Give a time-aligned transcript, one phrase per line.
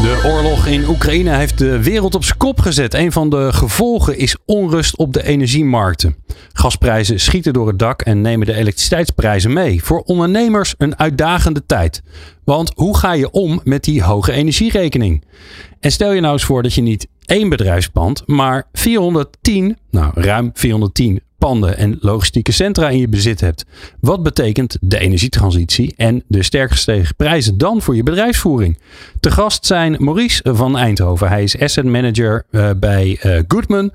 [0.00, 2.94] De oorlog in Oekraïne heeft de wereld op zijn kop gezet.
[2.94, 6.16] Een van de gevolgen is onrust op de energiemarkten.
[6.52, 9.84] Gasprijzen schieten door het dak en nemen de elektriciteitsprijzen mee.
[9.84, 12.02] Voor ondernemers een uitdagende tijd.
[12.44, 15.24] Want hoe ga je om met die hoge energierekening?
[15.80, 20.50] En stel je nou eens voor dat je niet één bedrijfspand, maar 410, nou ruim
[20.54, 23.64] 410 panden en logistieke centra in je bezit hebt.
[24.00, 28.78] Wat betekent de energietransitie en de sterk gestegen prijzen dan voor je bedrijfsvoering?
[29.20, 31.28] Te gast zijn Maurice van Eindhoven.
[31.28, 33.92] Hij is asset manager uh, bij uh, Goodman,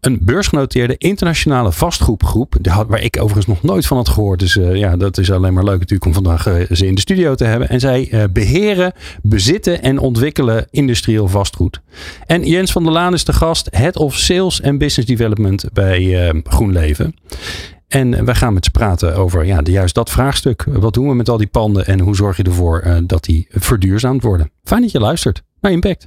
[0.00, 2.54] een beursgenoteerde internationale vastgoedgroep,
[2.88, 4.38] waar ik overigens nog nooit van had gehoord.
[4.38, 7.34] Dus uh, ja, dat is alleen maar leuk natuurlijk om vandaag ze in de studio
[7.34, 7.68] te hebben.
[7.68, 11.80] En zij beheren, bezitten en ontwikkelen industrieel vastgoed.
[12.26, 16.32] En Jens van der Laan is de gast, Head of Sales and Business Development bij
[16.44, 16.87] GroenLeven.
[17.88, 20.64] En wij gaan met ze praten over ja, juist dat vraagstuk.
[20.68, 23.46] Wat doen we met al die panden en hoe zorg je ervoor uh, dat die
[23.50, 24.50] verduurzaamd worden?
[24.64, 26.04] Fijn dat je luistert naar Impact.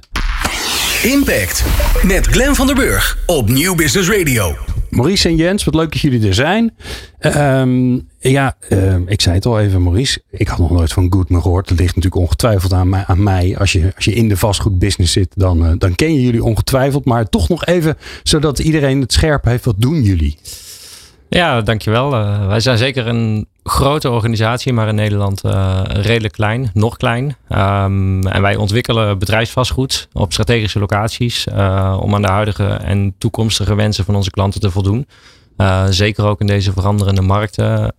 [1.02, 1.64] Impact
[2.02, 4.56] met Glenn van der Burg op Nieuw Business Radio.
[4.90, 6.74] Maurice en Jens, wat leuk dat jullie er zijn.
[7.20, 10.22] Um, ja, um, ik zei het al even, Maurice.
[10.30, 11.68] Ik had nog nooit van Goodman gehoord.
[11.68, 13.04] Dat ligt natuurlijk ongetwijfeld aan mij.
[13.06, 13.56] Aan mij.
[13.58, 17.04] Als, je, als je in de vastgoedbusiness zit, dan, uh, dan ken je jullie ongetwijfeld.
[17.04, 19.64] Maar toch nog even, zodat iedereen het scherp heeft.
[19.64, 20.38] Wat doen jullie?
[21.34, 22.14] Ja, dankjewel.
[22.14, 27.24] Uh, wij zijn zeker een grote organisatie, maar in Nederland uh, redelijk klein, nog klein.
[27.24, 33.74] Um, en wij ontwikkelen bedrijfsvastgoed op strategische locaties uh, om aan de huidige en toekomstige
[33.74, 35.06] wensen van onze klanten te voldoen.
[35.88, 37.94] zeker ook in deze veranderende markten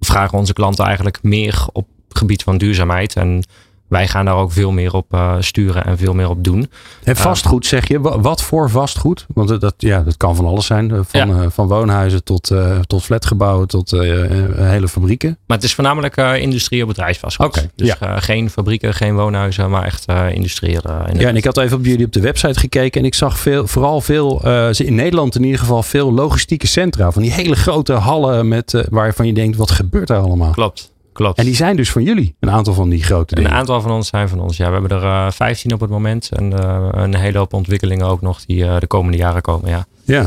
[0.00, 3.16] vragen onze klanten eigenlijk meer op het gebied van duurzaamheid.
[3.16, 3.44] En
[3.88, 6.70] wij gaan daar ook veel meer op uh, sturen en veel meer op doen.
[7.04, 9.26] En vastgoed zeg je, wat voor vastgoed?
[9.34, 11.04] Want dat, ja, dat kan van alles zijn.
[11.04, 11.42] Van, ja.
[11.42, 12.52] uh, van woonhuizen tot,
[12.86, 15.38] tot flatgebouwen tot hele fabrieken.
[15.46, 17.46] Maar het is voornamelijk industrieel bedrijfsvastgoed.
[17.46, 18.20] Okay, dus ja.
[18.20, 20.80] geen fabrieken, geen woonhuizen, maar echt industrieel.
[20.84, 23.00] ja, en ik had even op jullie op de website gekeken.
[23.00, 27.10] En ik zag veel, vooral veel, in Nederland in ieder geval, veel logistieke centra.
[27.10, 30.52] Van die hele grote hallen met, waarvan je denkt, wat gebeurt daar allemaal?
[30.52, 30.92] Klopt.
[31.14, 31.38] Klopt.
[31.38, 33.50] En die zijn dus van jullie, een aantal van die grote dingen.
[33.50, 34.66] Een aantal van ons zijn van ons, ja.
[34.66, 36.30] We hebben er uh, 15 op het moment.
[36.32, 39.86] En uh, een hele hoop ontwikkelingen ook nog die uh, de komende jaren komen, ja.
[40.04, 40.26] Ja.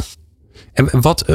[0.73, 1.25] En wat,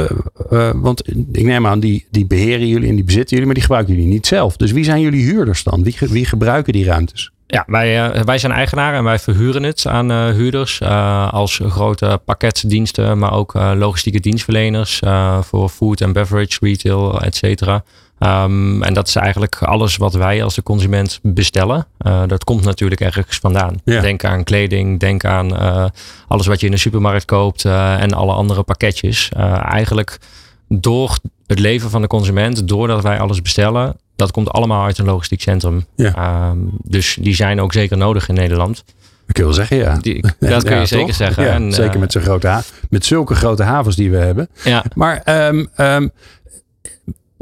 [0.75, 3.95] want ik neem aan, die, die beheren jullie en die bezitten jullie, maar die gebruiken
[3.95, 4.57] jullie niet zelf.
[4.57, 5.83] Dus wie zijn jullie huurders dan?
[5.83, 7.31] Wie, wie gebruiken die ruimtes?
[7.47, 12.21] Ja, wij, wij zijn eigenaar en wij verhuren het aan uh, huurders uh, als grote
[12.25, 15.03] pakketdiensten, maar ook logistieke dienstverleners
[15.41, 17.85] voor food en beverage, retail, et cetera.
[18.25, 21.87] Um, en dat is eigenlijk alles wat wij als de consument bestellen.
[22.07, 23.81] Uh, dat komt natuurlijk ergens vandaan.
[23.85, 24.01] Ja.
[24.01, 25.87] Denk aan kleding, denk aan uh,
[26.29, 29.29] alles wat je in de supermarkt koopt uh, en alle andere pakketjes.
[29.63, 30.19] eigenlijk
[30.69, 35.05] door het leven van de consument, doordat wij alles bestellen, dat komt allemaal uit een
[35.05, 35.87] logistiek centrum.
[35.97, 36.49] Ja.
[36.51, 38.85] Um, dus die zijn ook zeker nodig in Nederland.
[39.27, 39.99] Ik wil zeggen, ja.
[40.01, 41.17] Die, dat kun je ja, zeker toch?
[41.17, 41.45] zeggen.
[41.45, 44.49] Ja, en, zeker met, zo'n grote met zulke grote havens die we hebben.
[44.65, 44.85] Ja.
[44.95, 46.11] Maar um, um,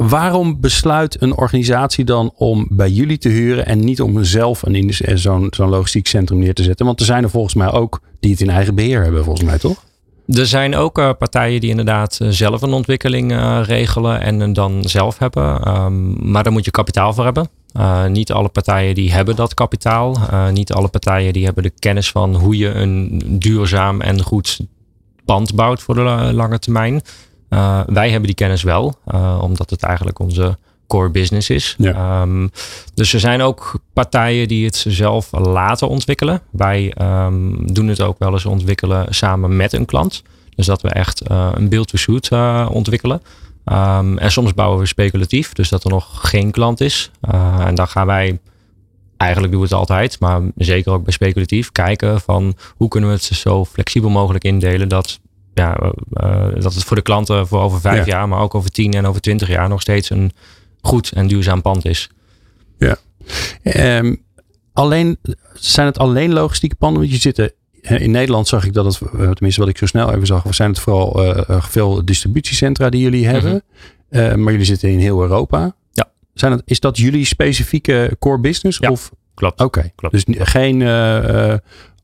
[0.08, 4.94] waarom besluit een organisatie dan om bij jullie te huren en niet om zelf een,
[5.14, 6.86] zo'n zo'n logistiek centrum neer te zetten?
[6.86, 9.58] Want er zijn er volgens mij ook die het in eigen beheer hebben, volgens mij
[9.58, 9.84] toch?
[10.26, 13.32] Er zijn ook uh, partijen die inderdaad uh, zelf een ontwikkeling
[13.66, 15.68] regelen en dan zelf hebben.
[15.68, 17.48] Um, maar daar moet je kapitaal voor hebben.
[18.12, 20.16] Niet alle partijen die hebben dat kapitaal.
[20.52, 24.60] Niet alle partijen die hebben de kennis van hoe je een duurzaam en goed
[25.24, 27.02] pand bouwt voor de lange termijn.
[27.50, 31.74] Uh, wij hebben die kennis wel, uh, omdat het eigenlijk onze core business is.
[31.78, 32.22] Ja.
[32.22, 32.50] Um,
[32.94, 36.42] dus er zijn ook partijen die het zelf laten ontwikkelen.
[36.50, 40.22] Wij um, doen het ook wel eens ontwikkelen samen met een klant.
[40.54, 42.30] Dus dat we echt uh, een build-to-suit
[42.68, 43.22] ontwikkelen.
[43.64, 47.10] Um, en soms bouwen we speculatief, dus dat er nog geen klant is.
[47.58, 48.38] en dan gaan wij
[49.16, 53.16] eigenlijk doen we het altijd, maar zeker ook bij speculatief, kijken van hoe kunnen we
[53.16, 55.20] het zo flexibel mogelijk indelen dat
[55.54, 58.12] ja, uh, dat het voor de klanten voor over vijf Ja.
[58.12, 60.32] jaar, maar ook over tien en over twintig jaar nog steeds een
[60.80, 62.10] goed en duurzaam pand is.
[62.78, 62.96] Ja.
[63.98, 64.22] Um,
[64.72, 65.18] alleen,
[65.54, 67.00] zijn het alleen logistieke panden?
[67.00, 69.86] Want je zit er, in Nederland zag ik dat het, uh, tenminste wat ik zo
[69.86, 73.52] snel even zag, zijn het vooral uh, veel distributiecentra die jullie hebben.
[73.52, 74.42] Mm -hmm.
[74.42, 75.74] maar jullie zitten in heel Europa.
[75.92, 76.10] Ja.
[76.34, 78.78] Zijn het, is dat jullie specifieke core business?
[78.78, 79.10] Ja, of?
[79.34, 79.60] klopt.
[79.60, 80.14] Oké, klopt.
[80.14, 80.80] dus geen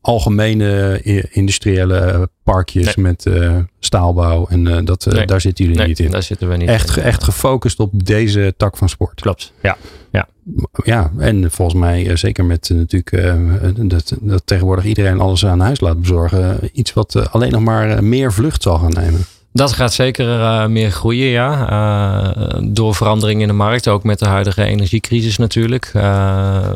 [0.07, 1.01] algemene
[1.31, 3.25] industriële parkjes met
[3.79, 4.47] staalbouw.
[4.49, 6.11] En dat, daar zitten jullie niet in.
[6.11, 7.03] Daar zitten we niet echt, in.
[7.03, 9.21] Echt gefocust op deze tak van sport.
[9.21, 9.77] Klopt, ja.
[10.11, 10.27] ja.
[10.83, 13.37] Ja, en volgens mij zeker met natuurlijk
[13.89, 16.59] dat, dat tegenwoordig iedereen alles aan huis laat bezorgen.
[16.73, 19.25] Iets wat alleen nog maar meer vlucht zal gaan nemen.
[19.51, 21.69] Dat gaat zeker uh, meer groeien, ja.
[22.55, 25.91] Uh, door verandering in de markt, ook met de huidige energiecrisis natuurlijk.
[25.95, 26.69] Uh,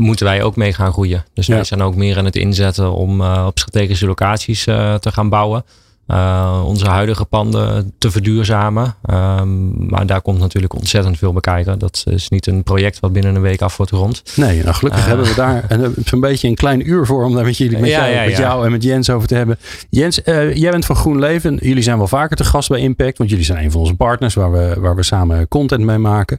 [0.00, 1.24] moeten wij ook mee gaan groeien.
[1.34, 1.54] Dus ja.
[1.54, 5.64] wij zijn ook meer aan het inzetten om op strategische locaties te gaan bouwen.
[6.06, 8.94] Uh, onze huidige panden te verduurzamen.
[9.10, 11.78] Um, maar daar komt natuurlijk ontzettend veel bij kijken.
[11.78, 14.22] Dat is niet een project wat binnen een week af wordt rond.
[14.36, 15.64] Nee, nou gelukkig uh, hebben we daar
[16.04, 18.36] zo'n beetje een klein uur voor om daar met, jullie, met, ja, jou, ja, met
[18.36, 19.58] jou en met Jens over te hebben.
[19.90, 21.58] Jens, uh, jij bent van GroenLeven.
[21.62, 24.34] Jullie zijn wel vaker te gast bij Impact, want jullie zijn een van onze partners
[24.34, 26.38] waar we, waar we samen content mee maken.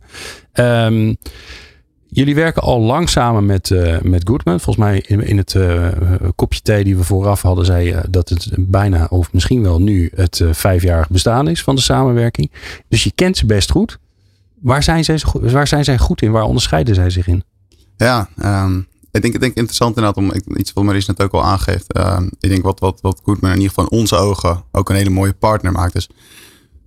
[0.53, 1.17] Um,
[2.13, 4.59] Jullie werken al lang samen met, uh, met Goodman.
[4.59, 5.87] Volgens mij in, in het uh,
[6.35, 10.11] kopje thee die we vooraf hadden, zei je dat het bijna, of misschien wel nu,
[10.15, 12.51] het uh, vijfjarig bestaan is van de samenwerking.
[12.87, 13.99] Dus je kent ze best goed.
[14.61, 16.31] Waar zijn zij, waar zijn zij goed in?
[16.31, 17.43] Waar onderscheiden zij zich in?
[17.97, 21.43] Ja, um, ik, denk, ik denk interessant inderdaad om iets wat Maries net ook al
[21.43, 21.97] aangeeft.
[21.97, 24.95] Uh, ik denk wat, wat, wat Goodman in ieder geval in onze ogen ook een
[24.95, 25.93] hele mooie partner maakt.
[25.93, 26.09] Dus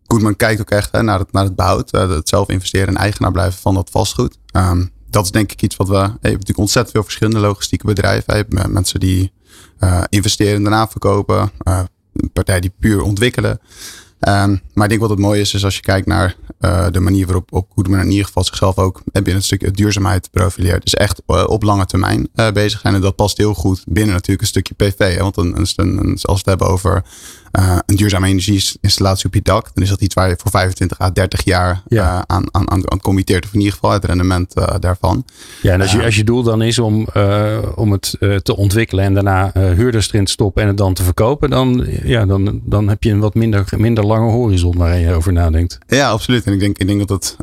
[0.07, 3.33] Goodman kijkt ook echt hè, naar, het, naar het behoud, het zelf investeren en eigenaar
[3.33, 4.39] blijven van dat vastgoed.
[4.57, 5.95] Um, dat is denk ik iets wat we.
[5.95, 8.37] Hebben natuurlijk ontzettend veel verschillende logistieke bedrijven.
[8.37, 9.33] Je mensen die
[9.81, 11.51] uh, investeren en daarna verkopen.
[11.69, 11.81] Uh,
[12.33, 13.61] partijen die puur ontwikkelen.
[14.29, 17.01] Um, maar ik denk wat het mooie is, is als je kijkt naar uh, de
[17.01, 20.83] manier waarop op in ieder geval zichzelf ook binnen het stukje duurzaamheid profileert.
[20.83, 22.95] Dus echt op lange termijn bezig zijn.
[22.95, 25.17] En dat past heel goed binnen natuurlijk een stukje PV.
[25.17, 25.23] Hè?
[25.23, 27.05] Want een, een, een, als we het hebben over
[27.87, 31.13] een duurzame energieinstallatie op je dak, dan is dat iets waar je voor 25 à
[31.13, 32.25] 30 jaar ja.
[32.27, 33.45] aan, aan, aan, aan committeert.
[33.45, 35.25] Of in ieder geval het rendement daarvan.
[35.63, 37.07] Ja, en als je, als je doel dan is om,
[37.75, 41.51] om het te ontwikkelen en daarna huurders erin te stoppen en het dan te verkopen,
[41.51, 45.33] dan, ja, dan, dan heb je een wat minder, minder lange horizon waar je over
[45.33, 45.79] nadenkt.
[45.87, 46.45] Ja, absoluut.
[46.45, 47.37] En ik denk, ik denk dat het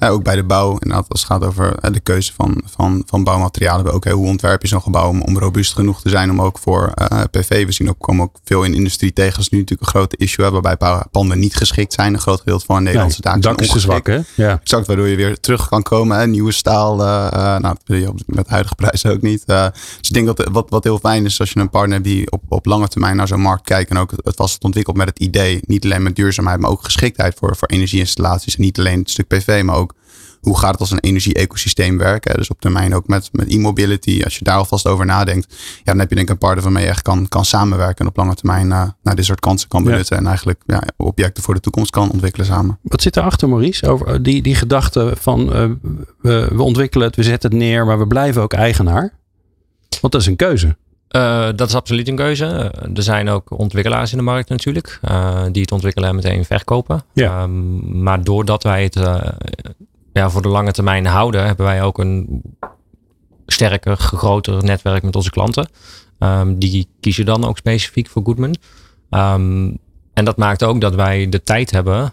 [0.00, 3.24] uh, ook bij de bouw, inderdaad, als het gaat over de keuze van, van, van
[3.24, 6.58] bouwmaterialen, ook hoe ontwerp je zo'n gebouw om, om robuust genoeg te zijn om ook
[6.58, 6.94] voor
[7.30, 7.66] PV.
[7.66, 9.42] We zien ook, komen ook veel in industrie tegen.
[9.52, 12.12] Nu natuurlijk een grote issue hebben, waarbij panden niet geschikt zijn.
[12.12, 14.20] Een groot gedeelte van Nederlandse ja, daken dak is te zwak, hè?
[14.34, 14.60] Ja.
[14.60, 16.18] Exact, waardoor je weer terug kan komen.
[16.18, 16.26] Hè?
[16.26, 19.46] Nieuwe staal, nou, wil je met huidige prijzen ook niet.
[19.46, 19.68] dus
[20.00, 22.42] ik denk dat wat, wat heel fijn is, als je een partner hebt die op,
[22.48, 25.60] op lange termijn naar zo'n markt kijkt en ook het vast ontwikkelt met het idee,
[25.66, 28.56] niet alleen met duurzaamheid, maar ook geschiktheid voor, voor energieinstallaties.
[28.56, 29.94] En niet alleen het stuk PV, maar ook
[30.42, 32.36] hoe gaat het als een energie-ecosysteem werken.
[32.36, 34.20] Dus op termijn ook met, met e-mobility.
[34.24, 36.82] Als je daar alvast over nadenkt, ja, dan heb je denk ik een partner waarmee
[36.82, 37.96] je echt kan, kan samenwerken.
[37.96, 40.16] En op lange termijn uh, naar dit soort kansen kan benutten.
[40.16, 40.20] Ja.
[40.22, 42.78] En eigenlijk ja, objecten voor de toekomst kan ontwikkelen samen.
[42.82, 43.88] Wat zit erachter, Maurice?
[43.88, 45.70] Over die, die gedachte van uh,
[46.20, 49.12] we, we ontwikkelen het, we zetten het neer, maar we blijven ook eigenaar.
[50.00, 50.76] Want dat is een keuze.
[51.16, 52.44] Uh, dat is absoluut een keuze.
[52.94, 54.98] er zijn ook ontwikkelaars in de markt natuurlijk.
[55.10, 57.04] Uh, die het ontwikkelen en meteen verkopen.
[57.12, 57.42] Ja.
[57.42, 59.20] Um, maar doordat wij het uh,
[60.12, 62.42] ja, voor de lange termijn houden, hebben wij ook een
[63.46, 65.68] sterker, groter netwerk met onze klanten.
[66.18, 68.56] Um, die kiezen dan ook specifiek voor Goodman.
[69.10, 69.78] Um,
[70.12, 72.12] en dat maakt ook dat wij de tijd hebben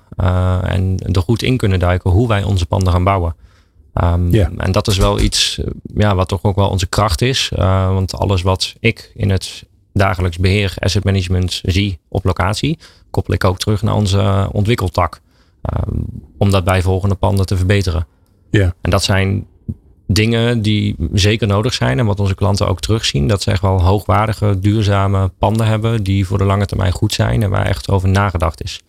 [0.62, 3.36] en er goed in kunnen duiken hoe wij onze panden gaan bouwen.
[4.04, 4.34] Um.
[4.34, 5.60] En dat is wel iets
[5.96, 7.52] ja, wat toch ook wel onze kracht is.
[7.58, 12.80] Uh, want alles wat ik in het dagelijks beheer, asset management zie op locatie,
[13.10, 15.22] koppel ik ook terug naar onze ontwikkeltak.
[15.62, 16.06] Um,
[16.38, 18.08] om dat bij volgende panden te verbeteren.
[18.50, 18.74] Ja.
[18.82, 19.48] En dat zijn
[20.08, 23.28] dingen die zeker nodig zijn en wat onze klanten ook terugzien.
[23.28, 27.44] Dat ze echt wel hoogwaardige, duurzame panden hebben die voor de lange termijn goed zijn
[27.44, 28.82] en waar echt over nagedacht is.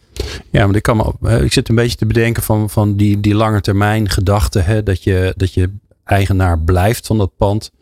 [0.50, 3.34] Ja, maar ik, kan me, ik zit een beetje te bedenken van, van die, die
[3.34, 4.58] lange termijn gedachte.
[4.58, 5.72] Hè, dat, je, dat je
[6.04, 7.72] eigenaar blijft van dat pand.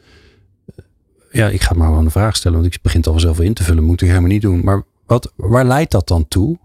[1.32, 2.60] Ja, ik ga maar gewoon een vraag stellen.
[2.60, 3.84] Want ik begin het al zelf in te vullen.
[3.84, 4.64] Moet ik helemaal niet doen.
[4.64, 6.58] Maar wat, waar leidt dat dan toe?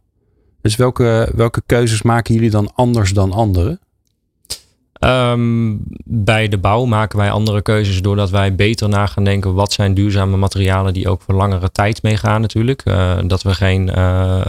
[0.63, 3.79] Dus welke, welke keuzes maken jullie dan anders dan anderen?
[5.00, 9.74] Um, bij de bouw maken wij andere keuzes doordat wij beter na gaan denken wat
[9.74, 12.82] zijn duurzame materialen die ook voor langere tijd meegaan natuurlijk.
[12.86, 14.46] Uh, dat we geen uh,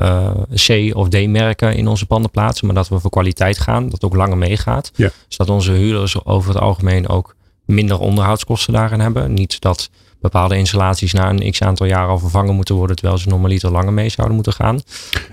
[0.00, 3.88] uh, C of D merken in onze panden plaatsen, maar dat we voor kwaliteit gaan,
[3.88, 4.90] dat ook langer meegaat.
[4.94, 5.10] Ja.
[5.28, 7.34] Zodat onze huurders over het algemeen ook
[7.64, 9.34] minder onderhoudskosten daarin hebben.
[9.34, 13.28] Niet dat bepaalde installaties na een x aantal jaar al vervangen moeten worden, terwijl ze
[13.28, 14.80] normaliter langer mee zouden moeten gaan.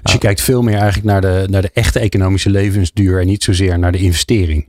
[0.04, 3.44] Dus je kijkt veel meer eigenlijk naar de, naar de echte economische levensduur en niet
[3.44, 4.68] zozeer naar de investering.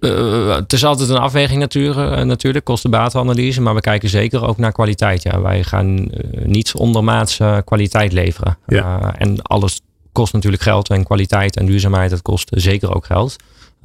[0.00, 4.58] Uh, het is altijd een afweging natuurlijk, uh, natuurlijk kosten-batenanalyse, maar we kijken zeker ook
[4.58, 5.22] naar kwaliteit.
[5.22, 5.40] Ja.
[5.40, 6.08] Wij gaan uh,
[6.44, 8.58] niet ondermaats kwaliteit leveren.
[8.66, 9.14] Ja.
[9.18, 9.80] en alles
[10.12, 13.36] kost natuurlijk geld en kwaliteit en duurzaamheid, dat kost zeker ook geld.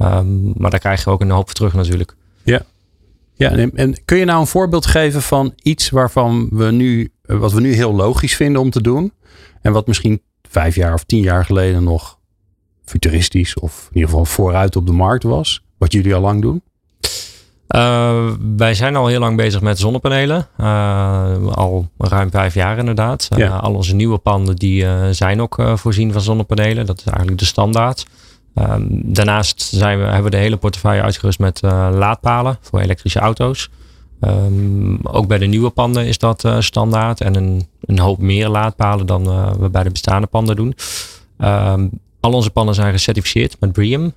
[0.02, 2.16] Um, maar daar krijg je ook een hoop voor terug natuurlijk.
[2.44, 2.62] Ja.
[3.40, 7.52] Ja, en, kun je nou een voorbeeld geven van iets waarvan we nu, eh, wat
[7.52, 9.14] we nu heel logisch vinden om te doen.
[9.62, 12.18] En wat misschien vijf jaar of tien jaar geleden nog
[12.84, 15.64] futuristisch of in ieder geval vooruit op de markt was.
[15.78, 16.62] Wat jullie al lang doen?
[17.76, 20.48] Uh, wij zijn al heel lang bezig met zonnepanelen.
[20.58, 23.30] Uh, al ruim vijf jaar inderdaad.
[23.38, 26.86] Uh, al onze nieuwe panden die zijn ook voorzien van zonnepanelen.
[26.86, 28.06] Dat is eigenlijk de standaard.
[28.60, 33.70] Ehm, daarnaast zijn we, hebben we de hele portefeuille uitgerust met laadpalen voor elektrische auto's.
[34.22, 37.22] Um, ook bij de nieuwe panden is dat standaard.
[37.22, 39.24] En een, een hoop meer laadpalen dan
[39.60, 40.76] we bij de bestaande panden doen.
[41.38, 41.90] Um,
[42.20, 44.14] al onze panden zijn gecertificeerd met BREEAM.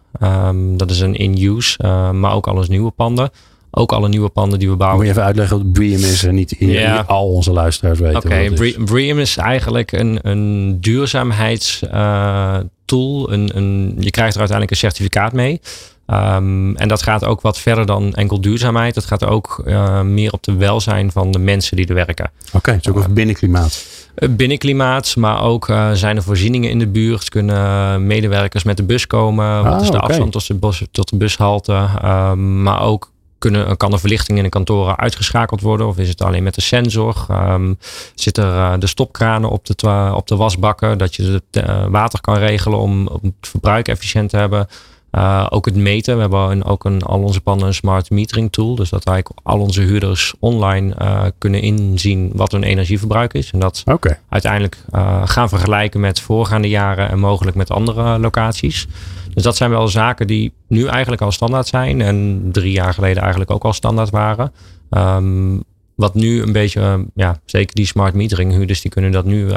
[0.77, 1.83] Dat is een in-use,
[2.13, 3.31] maar ook alles nieuwe panden.
[3.75, 4.99] Ook alle nieuwe panden die we bouwen.
[4.99, 7.05] Moet je even uitleggen wat BREEAM is en niet, ja.
[7.07, 8.17] al onze luisteraars weten.
[8.17, 13.31] Oké, okay, BREEAM is eigenlijk een, een duurzaamheidstool.
[13.31, 15.61] Uh, een, een, je krijgt er uiteindelijk een certificaat mee.
[16.07, 18.95] Um, en dat gaat ook wat verder dan enkel duurzaamheid.
[18.95, 22.31] Dat gaat ook uh, meer op de welzijn van de mensen die er werken.
[22.47, 23.87] Oké, okay, het is ook over binnenklimaat.
[24.15, 27.29] Eh, binnenklimaat, maar ook uh, zijn er voorzieningen in de buurt.
[27.29, 29.65] Kunnen medewerkers met de bus komen?
[29.65, 31.73] Wat ah, is de afstand tot de, bus, tot de bushalte?
[31.73, 33.12] Uh, maar ook
[33.43, 35.87] kunnen, kan de verlichting in de kantoren uitgeschakeld worden?
[35.87, 37.27] Of is het alleen met de sensor?
[37.31, 37.79] Um,
[38.15, 40.99] zit er uh, de stopkranen op de, op de wasbakken?
[40.99, 44.69] Dat je het water kan regelen om, om het verbruik efficiënt te hebben?
[45.13, 46.15] Uh, ook het meten.
[46.15, 48.75] We hebben een, ook een, al onze pannen een smart metering tool.
[48.75, 53.51] Dus dat wij al onze huurders online uh, kunnen inzien wat hun energieverbruik is.
[53.51, 54.19] En dat okay.
[54.29, 58.87] uiteindelijk uh, gaan vergelijken met voorgaande jaren en mogelijk met andere locaties.
[59.35, 62.01] Dus dat zijn wel zaken die nu eigenlijk al standaard zijn.
[62.01, 64.53] En drie jaar geleden eigenlijk ook al standaard waren.
[64.91, 65.63] Um,
[65.95, 69.49] wat nu een beetje, ja, zeker die smart metering huurders, die kunnen dat nu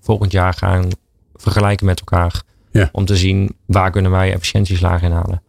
[0.00, 0.88] volgend jaar gaan
[1.34, 2.42] vergelijken met elkaar.
[2.72, 2.88] Ja.
[2.92, 5.42] Om te zien waar kunnen wij efficiëntieslagen in halen.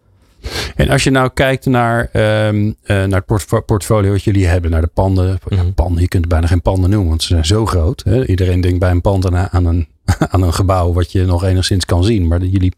[0.75, 2.09] En als je nou kijkt naar,
[2.47, 5.39] um, uh, naar het portfolio wat jullie hebben, naar de panden.
[5.49, 8.01] Mm panden je kunt bijna geen panden noemen, want ze zijn zo groot.
[8.03, 8.25] Hè?
[8.25, 9.87] Iedereen denkt bij een pand aan, aan, een,
[10.31, 12.27] aan een gebouw wat je nog enigszins kan zien.
[12.27, 12.73] Maar jullie,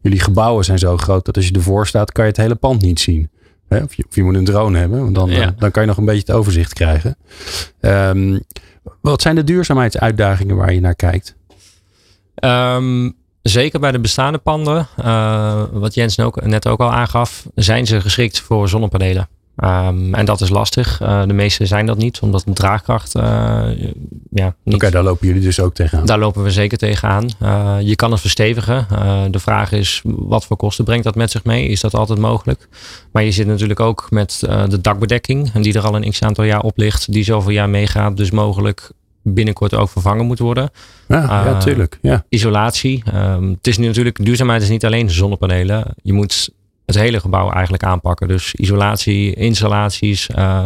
[0.00, 2.82] jullie gebouwen zijn zo groot dat als je ervoor staat, kan je het hele pand
[2.82, 3.30] niet zien.
[3.68, 3.82] Hè?
[3.82, 5.54] Of, je, of, je, moet een drone hebben, want dan, ja.
[5.58, 7.16] dan kan je nog een beetje het overzicht krijgen.
[7.80, 8.42] Um,
[9.00, 11.36] wat zijn de duurzaamheidsuitdagingen waar je naar kijkt?
[12.44, 13.16] Um,
[13.48, 18.00] Zeker bij de bestaande panden, uh, wat Jens ook, net ook al aangaf, zijn ze
[18.00, 19.28] geschikt voor zonnepanelen.
[19.64, 21.00] Um, en dat is lastig.
[21.02, 23.16] Uh, de meeste zijn dat niet, omdat de draagkracht.
[23.16, 23.22] Uh,
[24.30, 26.06] ja, Oké, okay, daar lopen jullie dus ook tegenaan.
[26.06, 27.28] Daar lopen we zeker tegenaan.
[27.42, 28.86] Uh, je kan het verstevigen.
[29.30, 31.68] de vraag is, wat voor kosten brengt dat met zich mee?
[31.68, 32.68] Is dat altijd mogelijk?
[33.12, 34.38] Maar je zit natuurlijk ook met
[34.68, 37.70] de dakbedekking, en die er al een x aantal jaar op ligt, die zoveel jaar
[37.70, 38.16] meegaat.
[38.16, 38.90] Dus mogelijk
[39.22, 40.70] binnenkort ook vervangen moet worden.
[41.08, 41.98] Ja, uh, ja tuurlijk.
[42.02, 42.24] Ja.
[42.28, 43.02] Isolatie.
[43.14, 45.94] Um, het is nu natuurlijk, duurzaamheid is niet alleen zonnepanelen.
[46.02, 46.50] Je moet
[46.86, 48.28] het hele gebouw eigenlijk aanpakken.
[48.28, 50.64] Dus isolatie, installaties, uh,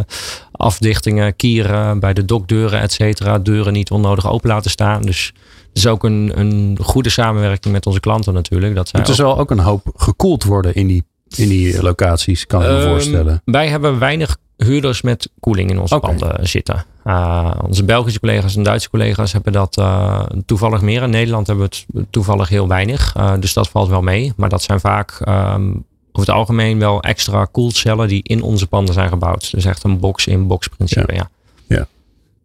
[0.53, 3.39] afdichtingen, kieren bij de dokdeuren, et cetera.
[3.39, 5.03] Deuren niet onnodig open laten staan.
[5.03, 5.33] Dus
[5.69, 8.75] het is ook een, een goede samenwerking met onze klanten natuurlijk.
[8.75, 11.05] Dat het is wel ook een hoop gekoeld worden in die,
[11.37, 13.43] in die locaties, kan ik me um, voorstellen.
[13.45, 16.15] Wij hebben weinig huurders met koeling in onze okay.
[16.15, 16.85] panden zitten.
[17.05, 21.03] Uh, onze Belgische collega's en Duitse collega's hebben dat uh, toevallig meer.
[21.03, 23.15] In Nederland hebben we het toevallig heel weinig.
[23.17, 24.33] Uh, dus dat valt wel mee.
[24.37, 28.95] Maar dat zijn vaak um, over het algemeen wel extra koelcellen die in onze panden
[28.95, 29.51] zijn gebouwd.
[29.51, 31.15] Dus echt een box-in-box principe.
[31.15, 31.29] Ja.
[31.67, 31.77] ja.
[31.77, 31.87] ja.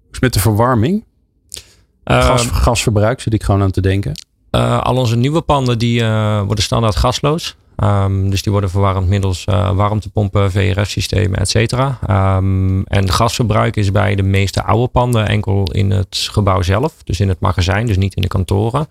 [0.10, 1.04] Dus met de verwarming?
[2.04, 4.14] Gas, gasverbruik zit ik gewoon aan te denken.
[4.82, 6.04] al onze nieuwe panden die
[6.46, 7.56] worden standaard gasloos.
[7.84, 12.00] Um, dus die worden verwarmd middels uh, warmtepompen, VRF-systemen, et cetera.
[12.38, 16.94] Um, en gasverbruik is bij de meeste oude panden enkel in het gebouw zelf.
[17.04, 18.88] Dus in het magazijn, dus niet in de kantoren.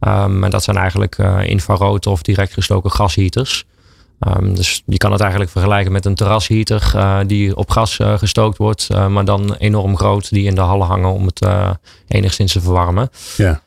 [0.00, 3.66] Um, en dat zijn eigenlijk uh, infrarood of direct gestoken gasheaters.
[4.42, 8.88] dus je kan het eigenlijk vergelijken met een terrasheater uh, die op gas gestookt wordt.
[9.08, 11.46] maar dan enorm groot, die in de hallen hangen om het
[12.08, 13.10] enigszins te verwarmen.
[13.36, 13.60] Ja.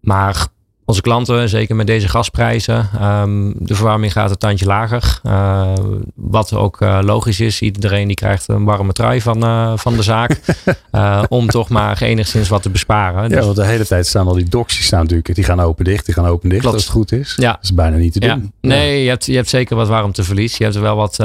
[0.00, 0.46] Maar
[0.86, 5.20] onze klanten, zeker met deze gasprijzen, um, de verwarming gaat een tandje lager.
[5.26, 5.72] Uh,
[6.14, 7.60] wat ook uh, logisch is.
[7.60, 10.40] Iedereen die krijgt een warme trui van, uh, van de zaak.
[11.28, 13.22] om toch maar enigszins wat te besparen.
[13.22, 13.44] Ja, dus...
[13.44, 16.14] want de hele tijd staan al die die staan natuurlijk, die gaan open dicht, die
[16.14, 16.76] gaan open dicht Klopt.
[16.76, 17.34] als het goed is.
[17.36, 17.52] Ja.
[17.52, 18.28] Dat is bijna niet te doen.
[18.28, 18.68] Ja.
[18.68, 20.56] Nee, je hebt, je hebt zeker wat warmteverlies.
[20.56, 21.16] Je hebt er wel wat,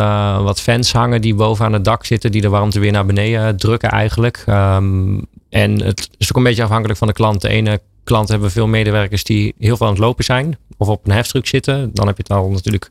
[0.43, 3.57] wat fans hangen die boven aan het dak zitten, die de warmte weer naar beneden
[3.57, 4.43] drukken eigenlijk.
[4.47, 7.41] Um, en het is ook een beetje afhankelijk van de klant.
[7.41, 10.57] De ene klanten hebben veel medewerkers die heel veel aan het lopen zijn.
[10.77, 11.89] Of op een heftruck zitten.
[11.93, 12.89] Dan heb je het al natuurlijk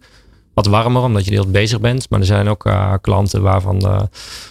[0.55, 2.11] wat warmer, omdat je heel bezig bent.
[2.11, 4.09] Maar er zijn ook uh, klanten waarvan de,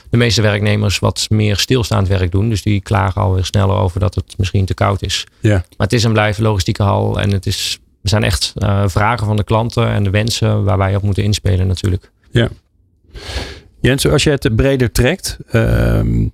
[0.09, 2.49] de, meeste werknemers wat meer stilstaand werk doen.
[2.49, 5.25] Dus die klagen alweer sneller over dat het misschien te koud is.
[5.39, 5.53] Ja.
[5.53, 7.19] Maar het is en blijft logistieke hal.
[7.19, 10.77] En het is, er zijn echt uh, vragen van de klanten en de wensen waar
[10.77, 12.11] wij op moeten inspelen natuurlijk.
[12.31, 12.49] Ja.
[13.81, 16.27] Jens, als je het breder trekt, ehm, eh,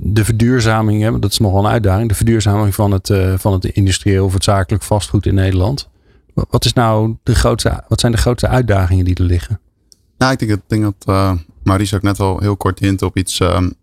[0.00, 3.64] de verduurzaming, hè, dat is nogal een uitdaging, de verduurzaming van het, uh, van het
[3.64, 5.88] industrieel of het zakelijk vastgoed in Nederland.
[6.34, 9.60] Wat, is nou de grootste, wat zijn de grootste uitdagingen die er liggen?
[10.18, 13.16] Nou, ik denk, ik denk dat uh, Maurice ook net al heel kort hint op
[13.16, 13.74] iets um,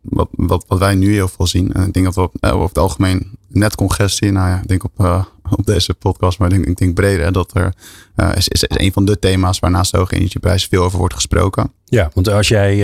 [0.00, 1.72] wat, wat, wat wij nu heel veel zien.
[1.72, 5.26] En ik denk dat we op, over het algemeen netcongestie, nou ja, ik denk op,
[5.50, 7.74] op deze podcast, maar ik denk, ik denk breder, dat er
[8.36, 11.14] is, is, is, een van de thema's waar naast de hoge energieprijzen veel over wordt
[11.14, 11.72] gesproken.
[11.84, 12.76] Ja, want als jij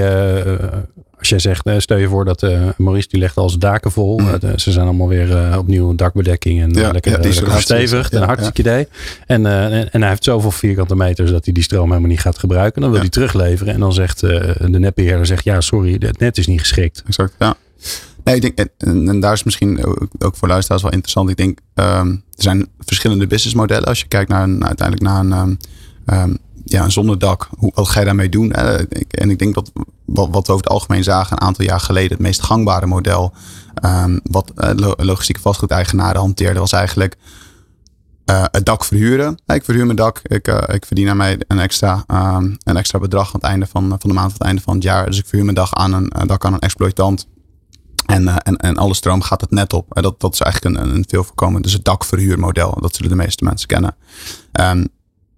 [1.22, 3.92] als jij zegt, eh, stel je voor dat uh, Maurice die legt al zijn daken
[3.92, 4.18] vol.
[4.18, 4.28] Mm.
[4.28, 8.12] Uh, ze zijn allemaal weer opnieuw dakbedekking en ja, lekker, ja, lekker stevig.
[8.12, 8.88] een hartstikke idee.
[9.26, 12.38] En, en, en, hij heeft zoveel vierkante meters dat hij die stroom helemaal niet gaat
[12.38, 12.82] gebruiken.
[12.82, 13.74] Dan wil hij terugleveren.
[13.74, 17.02] En dan zegt de netbeheerder, zegt, ja sorry, het net is niet geschikt.
[17.06, 17.56] Exact, ja.
[18.24, 19.84] Nee, ik denk, en, en, daar is misschien
[20.18, 21.30] ook voor luisteraars wel interessant.
[21.30, 23.88] Ik denk, um, er zijn verschillende businessmodellen.
[23.88, 25.58] Als je kijkt naar een, uiteindelijk naar een,
[26.06, 26.38] um,
[26.72, 27.48] ja, een zonnedak.
[27.58, 28.52] Hoe, wat ga je daarmee doen?
[28.52, 29.72] En ik denk dat
[30.04, 33.32] wat, wat we over het algemeen zagen een aantal jaar geleden, het meest gangbare model
[33.84, 37.16] um, wat uh, logistieke vastgoedeigenaren hanteerden, was eigenlijk
[38.30, 39.38] uh, het dak verhuren.
[39.46, 40.20] Ik verhuur mijn dak.
[40.22, 43.88] Ik, ik verdien aan mij een extra, um, een extra bedrag aan het einde van,
[43.88, 45.06] van de maand, aan het einde van het jaar.
[45.06, 47.26] Dus ik verhuur mijn dag aan een, dak aan een exploitant.
[48.06, 49.86] En, en, en alle stroom gaat het net op.
[49.88, 51.64] dat, dat is eigenlijk een, een veel voorkomend.
[51.64, 52.76] Dus het dakverhuurmodel.
[52.80, 53.96] Dat zullen de meeste mensen kennen.
[54.52, 54.88] Um,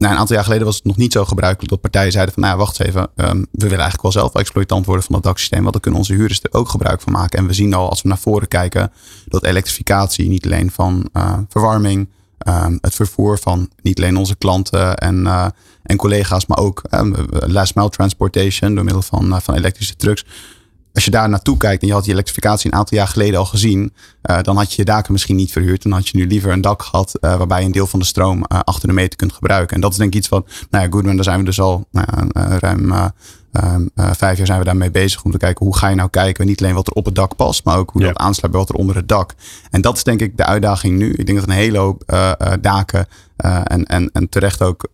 [0.04, 2.42] nou, een aantal jaar geleden was het nog niet zo gebruikelijk dat partijen zeiden van,
[2.42, 5.60] nou wacht eens even, um, we willen eigenlijk wel zelf exploitant worden van dat daksysteem,
[5.60, 7.38] want dan kunnen onze huurders er ook gebruik van maken.
[7.38, 8.92] En we zien al als we naar voren kijken
[9.26, 12.08] dat elektrificatie niet alleen van uh, verwarming,
[12.48, 15.46] um, het vervoer van niet alleen onze klanten en, uh,
[15.82, 20.24] en collega's, maar ook um, last mile transportation door middel van, uh, van elektrische trucks
[20.94, 23.44] als je daar naartoe kijkt en je had die elektrificatie een aantal jaar geleden al
[23.44, 23.92] gezien,
[24.30, 25.82] uh, dan had je je daken misschien niet verhuurd.
[25.82, 28.04] Dan had je nu liever een dak gehad uh, waarbij je een deel van de
[28.04, 29.74] stroom uh, achter de meter kunt gebruiken.
[29.74, 31.86] En dat is denk ik iets wat, nou ja, Goodman, daar zijn we dus al
[31.90, 32.06] nou
[32.58, 33.06] ruim uh,
[33.94, 36.62] vijf jaar zijn we daarmee bezig om te kijken hoe ga je nou kijken, niet
[36.62, 38.76] alleen wat er op het dak past, maar ook hoe dat aansluit bij wat er
[38.76, 39.34] onder het dak.
[39.70, 41.12] En dat is denk ik de uitdaging nu.
[41.12, 42.32] Ik denk dat een hele hoop uh,
[43.44, 44.88] uh, daken en, en, en terecht ook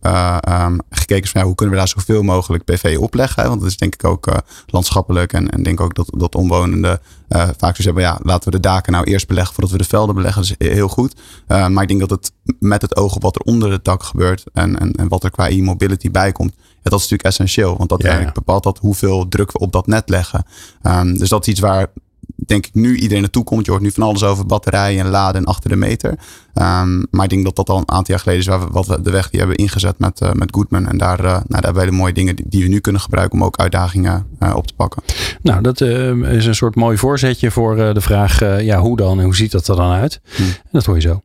[0.49, 3.47] um, gekeken is van ja, hoe kunnen we daar zoveel mogelijk PV opleggen.
[3.47, 4.27] Want dat is denk ik ook
[4.65, 6.99] landschappelijk en, en denk ook dat, dat omwonenden
[7.57, 10.15] vaak zo hebben, ja, laten we de daken nou eerst beleggen voordat we de velden
[10.15, 10.41] beleggen.
[10.41, 11.15] Dat is heel goed.
[11.47, 14.43] maar ik denk dat het met het oog op wat er onder het dak gebeurt
[14.53, 17.77] en, en, en wat er qua e-mobility bij komt, dat is natuurlijk essentieel.
[17.77, 20.45] Want dat ja, bepaalt dat hoeveel druk we op dat net leggen.
[20.83, 21.87] Um, dus dat is iets waar
[22.45, 23.65] denk ik nu iedereen naartoe komt.
[23.65, 26.09] Je hoort nu van alles over batterijen en laden en achter de meter.
[26.53, 28.87] Um, maar ik denk dat dat al een aantal jaar geleden is waar we, wat
[28.87, 30.87] we de weg die hebben ingezet met, uh, met Goodman.
[30.87, 33.01] En daar, uh, nou, daar hebben we de mooie dingen die, die, we nu kunnen
[33.01, 35.03] gebruiken om ook uitdagingen uh, op te pakken.
[35.41, 39.35] Nou, dat is een soort mooi voorzetje voor de vraag ja, hoe dan en hoe
[39.35, 40.21] ziet dat er dan uit?
[40.35, 40.45] Hmm.
[40.45, 41.21] En dat hoor je zo.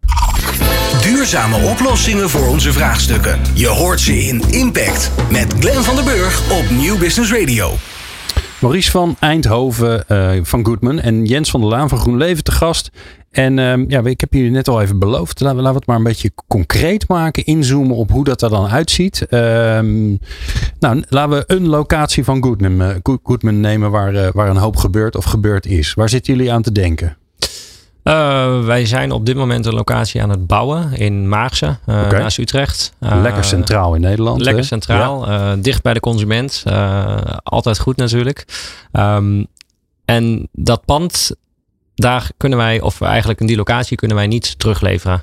[1.03, 3.41] Duurzame oplossingen voor onze vraagstukken.
[3.55, 7.75] Je hoort ze in Impact met Glenn van der Burg op Nieuw Business Radio.
[8.61, 12.91] Maurice van Eindhoven uh, van Goodman en Jens van der Laan van GroenLeven te gast.
[13.31, 15.41] En uh, ja, ik heb jullie net al even beloofd.
[15.41, 17.45] Laten we, het maar een beetje concreet maken.
[17.45, 19.27] Inzoomen op hoe dat er dan uitziet.
[19.31, 19.41] Uh,
[20.79, 25.17] nou, laten we een locatie van Goodman, uh, Goodman nemen waar, waar een hoop gebeurt
[25.17, 25.95] of gebeurd is.
[25.95, 27.17] Waar zitten jullie aan te denken?
[28.09, 32.21] Uh, wij zijn op dit moment een locatie aan het bouwen in Maagse, uh, okay.
[32.21, 32.93] naast Utrecht.
[33.01, 34.41] Uh, lekker centraal in Nederland.
[34.41, 35.57] Lekker centraal, ja.
[35.57, 36.65] dicht bij de consument.
[37.43, 38.45] altijd goed natuurlijk.
[38.93, 39.47] Um,
[40.05, 41.31] en dat pand,
[41.95, 45.23] daar kunnen wij, of eigenlijk in die locatie kunnen wij niet terugleveren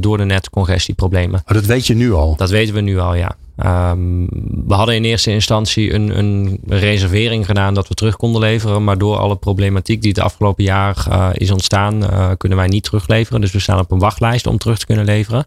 [0.00, 1.42] door de netcongestieproblemen.
[1.46, 2.36] Oh, dat weet je nu al?
[2.36, 3.36] Dat weten we nu al, ja.
[3.56, 4.26] Um,
[4.66, 8.84] we hadden in eerste instantie een, een, reservering gedaan dat we terug konden leveren.
[8.84, 12.84] Maar door alle problematiek die het afgelopen jaar uh, is ontstaan, uh, kunnen wij niet
[12.84, 13.40] terugleveren.
[13.40, 15.46] Dus we staan op een wachtlijst om terug te kunnen leveren.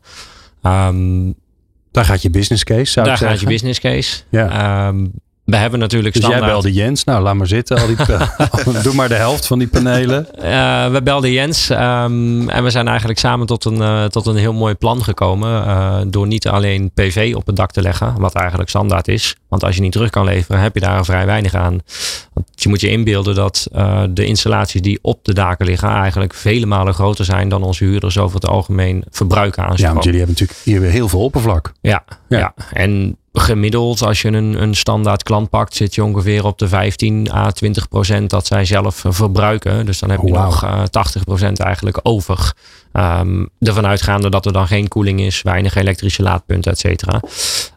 [0.64, 1.36] Um,
[1.92, 4.22] daar gaat je business case, zou Daar gaat je business case.
[4.30, 4.88] Ja.
[4.88, 5.12] Um,
[5.46, 6.46] we hebben natuurlijk dus standaard...
[6.46, 7.04] jij belde Jens.
[7.04, 7.78] Nou, laat maar zitten.
[7.78, 7.96] Al die
[8.84, 10.28] Doe maar de helft van die panelen.
[10.38, 11.70] Uh, we belden Jens.
[11.70, 15.64] Um, en we zijn eigenlijk samen tot een, uh, tot een heel mooi plan gekomen.
[15.66, 18.14] Uh, door niet alleen PV op het dak te leggen.
[18.18, 19.36] Wat eigenlijk standaard is.
[19.48, 21.80] Want als je niet terug kan leveren, heb je daar vrij weinig aan.
[22.34, 23.68] Want je moet je inbeelden dat
[24.10, 25.90] de installaties die op de daken liggen...
[25.90, 30.04] eigenlijk vele malen groter zijn dan onze huurders over het algemeen verbruiken aan Ja, want
[30.04, 31.72] jullie hebben natuurlijk hier weer heel veel oppervlak.
[31.82, 32.38] Ja, ja.
[32.38, 32.54] ja.
[32.74, 37.32] en gemiddeld, als je een, een standaard klant pakt, zit je ongeveer op de 15
[37.32, 39.86] à 20 procent dat zij zelf verbruiken.
[39.86, 40.44] Dus dan heb je oh, wow.
[40.44, 42.54] nog uh, 80 procent eigenlijk over.
[42.94, 47.22] Um, ervan uitgaande dat er dan geen koeling is, weinig elektrische laadpunten, et cetera.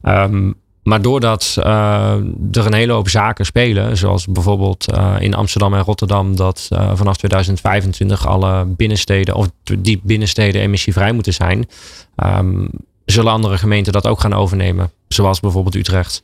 [0.03, 0.55] Um,
[0.88, 2.12] maar doordat uh,
[2.53, 6.90] er een hele hoop zaken spelen, zoals bijvoorbeeld uh, in Amsterdam en Rotterdam, dat uh,
[6.94, 11.68] vanaf 2025 alle binnensteden of die binnensteden emissievrij moeten zijn,
[12.16, 12.71] um,
[13.11, 14.90] zullen andere gemeenten dat ook gaan overnemen.
[15.09, 16.23] Zoals bijvoorbeeld Utrecht.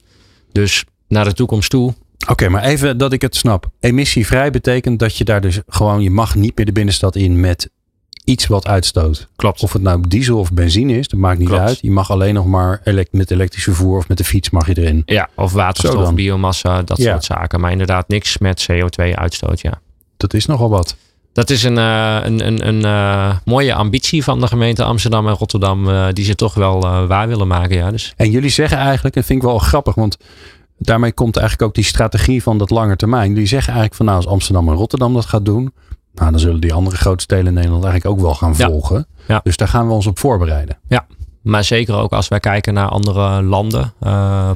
[0.52, 1.94] Dus naar de toekomst toe
[2.28, 3.70] Oké, maar even dat ik het snap.
[3.80, 7.70] Emissievrij betekent dat je daar dus gewoon, je mag niet meer de binnenstad in met
[8.24, 9.28] iets wat uitstoot.
[9.36, 9.62] Klopt.
[9.62, 11.62] Of het nou diesel of benzine is, dat maakt niet Klopt.
[11.62, 11.78] uit.
[11.80, 15.02] Je mag alleen nog maar met elektrisch vervoer of met de fiets mag je erin.
[15.04, 17.10] Ja, of waterstof, biomassa, dat Ja.
[17.10, 17.60] soort zaken.
[17.60, 19.80] Maar inderdaad niks met CO2-uitstoot, ja.
[20.16, 20.96] Dat is nogal wat.
[21.34, 25.34] Dat is een, eh, een, een, een eh, mooie ambitie van de gemeente Amsterdam en
[25.34, 25.88] Rotterdam.
[25.88, 27.76] eh, die ze toch wel waar willen maken.
[27.76, 27.90] Ja.
[27.90, 30.16] Dus En jullie zeggen eigenlijk, en vind ik wel grappig, want
[30.78, 33.28] daarmee komt eigenlijk ook die strategie van dat lange termijn.
[33.28, 35.72] Jullie zeggen eigenlijk van nou, als Amsterdam en Rotterdam dat gaat doen,
[36.14, 38.66] nou dan zullen die andere grote steden in Nederland eigenlijk ook wel gaan Ja.
[38.66, 39.06] volgen.
[39.28, 39.40] Ja.
[39.44, 40.78] Dus daar gaan we ons op voorbereiden.
[41.42, 43.92] Maar zeker ook als wij kijken naar andere landen.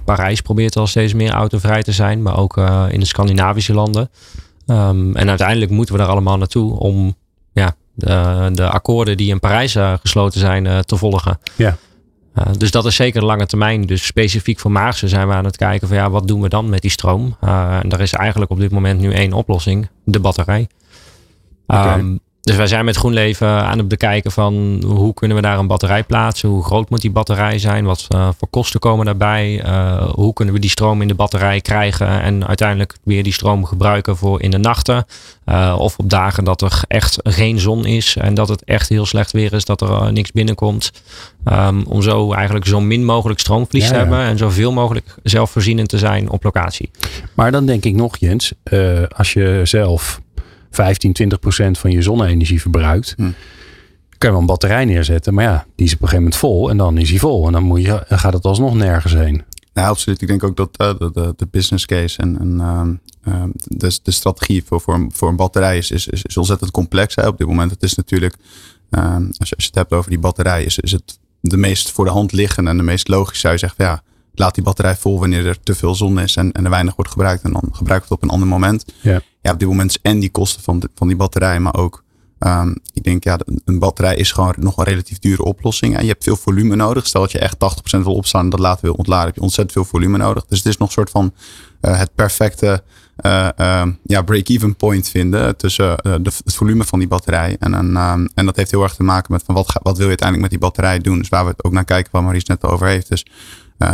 [0.05, 2.57] Parijs probeert al steeds meer autovrij te zijn, maar ook
[2.91, 4.11] in de Scandinavische landen.
[4.69, 7.17] Ehm, en uiteindelijk moeten we daar allemaal naartoe om
[7.53, 11.39] ja, de, de akkoorden die in Parijs eh, gesloten zijn eh, te volgen.
[11.57, 11.77] Ja.
[12.35, 13.83] Eh, dus dat is zeker de lange termijn.
[13.83, 16.69] Dus specifiek voor Maarsen zijn we aan het kijken van ja, wat doen we dan
[16.69, 17.37] met die stroom?
[17.41, 20.69] En daar is eigenlijk op dit moment nu één oplossing, de batterij.
[21.67, 21.81] Oké.
[21.81, 22.17] Ehm,
[22.49, 26.05] dus wij zijn met GroenLeven aan het bekijken van hoe kunnen we daar een batterij
[26.05, 26.49] plaatsen?
[26.49, 27.85] Hoe groot moet die batterij zijn?
[27.85, 29.63] Wat eh, voor kosten komen daarbij?
[29.63, 33.65] Eh, hoe kunnen we die stroom in de batterij krijgen en uiteindelijk weer die stroom
[33.65, 35.07] gebruiken voor in de nachten?
[35.45, 39.07] Eh, of op dagen dat er echt geen zon is en dat het echt heel
[39.07, 40.93] slecht weer is, dat er niks binnenkomt.
[41.45, 44.01] Ehm, om zo eigenlijk zo min mogelijk stroomverlies Ja, te ja.
[44.01, 46.91] hebben en zoveel mogelijk zelfvoorzienend te zijn op locatie.
[47.35, 48.53] Maar dan denk ik nog, Jens,
[49.17, 50.21] als je zelf
[50.71, 53.23] 15, 20 procent van je zonne-energie verbruikt, Hm.
[53.23, 53.33] kan
[54.19, 55.35] je wel een batterij neerzetten.
[55.35, 57.47] Maar ja, die is op een gegeven moment vol en dan is die vol.
[57.47, 59.43] En dan, moet je, dan gaat het alsnog nergens heen.
[59.75, 60.23] Nou, absoluut.
[60.23, 60.95] Ik denk ook dat eh,
[61.37, 65.37] de, business case en, en ehm, ehm, de, de strategie voor, voor, een, voor een
[65.37, 67.71] batterij is, is, is, is ontzettend complex hè, op dit moment.
[67.71, 68.35] Het is natuurlijk,
[68.91, 72.11] ehm, als, je, het hebt over die batterij, is, is het de meest voor de
[72.11, 74.03] hand liggende en de meest logisch zou je zeggen, ja,
[74.35, 77.11] laat die batterij vol wanneer er te veel zon is en, en er weinig wordt
[77.11, 77.43] gebruikt.
[77.43, 78.85] En dan gebruik het op een ander moment.
[79.01, 79.21] Ja.
[79.49, 82.03] Ja, op dit moment en die kosten van, van die batterij, maar ook
[82.39, 85.97] Ehm, ik denk, ja, een batterij is gewoon nog een relatief dure oplossing.
[85.97, 87.07] En je hebt veel volume nodig.
[87.07, 89.73] Stel dat je echt 80% wil opslaan en dat later wil ontladen, heb je ontzettend
[89.73, 90.45] veel volume nodig.
[90.47, 91.35] Dus het is nog een soort van
[91.81, 92.83] eh, het perfecte
[93.17, 97.57] eh, ehm, ja, break-even point vinden tussen eh, de, het volume van die batterij.
[97.59, 99.97] En, een, ehm, en dat heeft heel erg te maken met van wat, ga- wat
[99.97, 101.19] wil je uiteindelijk met die batterij doen.
[101.19, 103.09] Dus waar we het ook naar kijken, waar Maries net over heeft.
[103.09, 103.27] Dus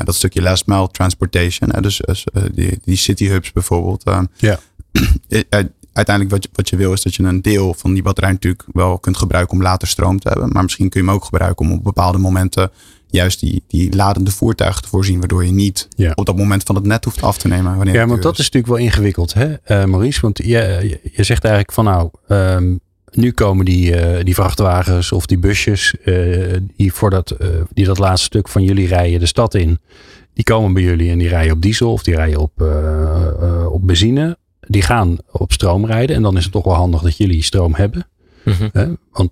[0.04, 1.70] dat stukje last mile transportation.
[1.80, 4.02] dus dus, die, die city hubs bijvoorbeeld.
[4.36, 4.58] Ja.
[5.92, 8.64] uiteindelijk wat je, wat je wil is dat je een deel van die batterij natuurlijk
[8.72, 10.52] wel kunt gebruiken om later stroom te hebben.
[10.52, 12.70] Maar misschien kun je hem ook gebruiken om op bepaalde momenten
[13.06, 15.18] juist die, die ladende voertuigen te voorzien.
[15.18, 16.12] Waardoor je niet Ja.
[16.14, 17.76] op dat moment van het net hoeft af te nemen.
[17.76, 20.20] Wanneer Ja, want dat is natuurlijk wel ingewikkeld, hè, eh, Maurice?
[20.20, 22.76] Want je, je, zegt eigenlijk van nou, ehm,
[23.10, 27.84] nu komen die, eh, die vrachtwagens of die busjes eh, die, voor dat, eh, die
[27.84, 29.78] dat laatste stuk van jullie rijden de stad in.
[30.34, 33.72] Die komen bij jullie en die rijden op diesel of die rijden op, eh, eh,
[33.72, 34.38] op benzine.
[34.66, 37.74] Die gaan op stroom rijden en dan is het toch wel handig dat jullie stroom
[37.74, 38.06] hebben.
[38.44, 38.68] Mhm.
[38.72, 38.86] Hè?
[39.12, 39.30] Want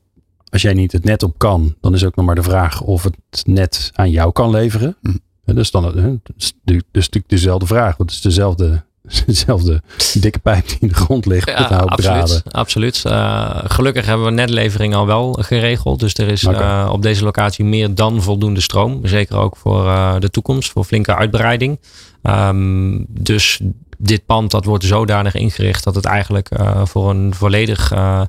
[0.49, 3.03] als jij niet het net op kan, dan is ook nog maar de vraag of
[3.03, 4.97] het net aan jou kan leveren.
[5.03, 5.17] Hm.
[5.45, 7.97] En dus dan, hè, dat is natuurlijk- dezelfde vraag.
[7.97, 8.85] Want het is dezelfde,
[9.27, 9.83] dezelfde
[10.15, 11.47] dikke pijp die in de grond ligt.
[11.47, 12.23] met een hoop draden.
[12.23, 12.53] absoluut.
[12.53, 13.05] absoluut.
[13.05, 16.01] Eh, gelukkig hebben we netlevering al wel geregeld.
[16.01, 19.07] Dus er is eh, op deze locatie meer dan voldoende stroom.
[19.07, 21.81] Zeker ook voor eh, de toekomst, voor flinke uitbreiding.
[22.23, 23.61] Ehm, dus
[24.03, 27.93] dit pand dat wordt zodanig ingericht dat het eigenlijk eh, voor een volledig...
[27.93, 28.23] eh,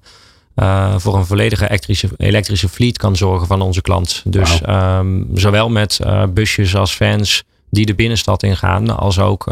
[0.56, 4.22] eh, voor een volledige elektrische, elektrische fleet kan zorgen van onze klant.
[4.26, 6.00] Dus ehm, zowel met
[6.34, 9.52] busjes als vans die de binnenstad ingaan, als ook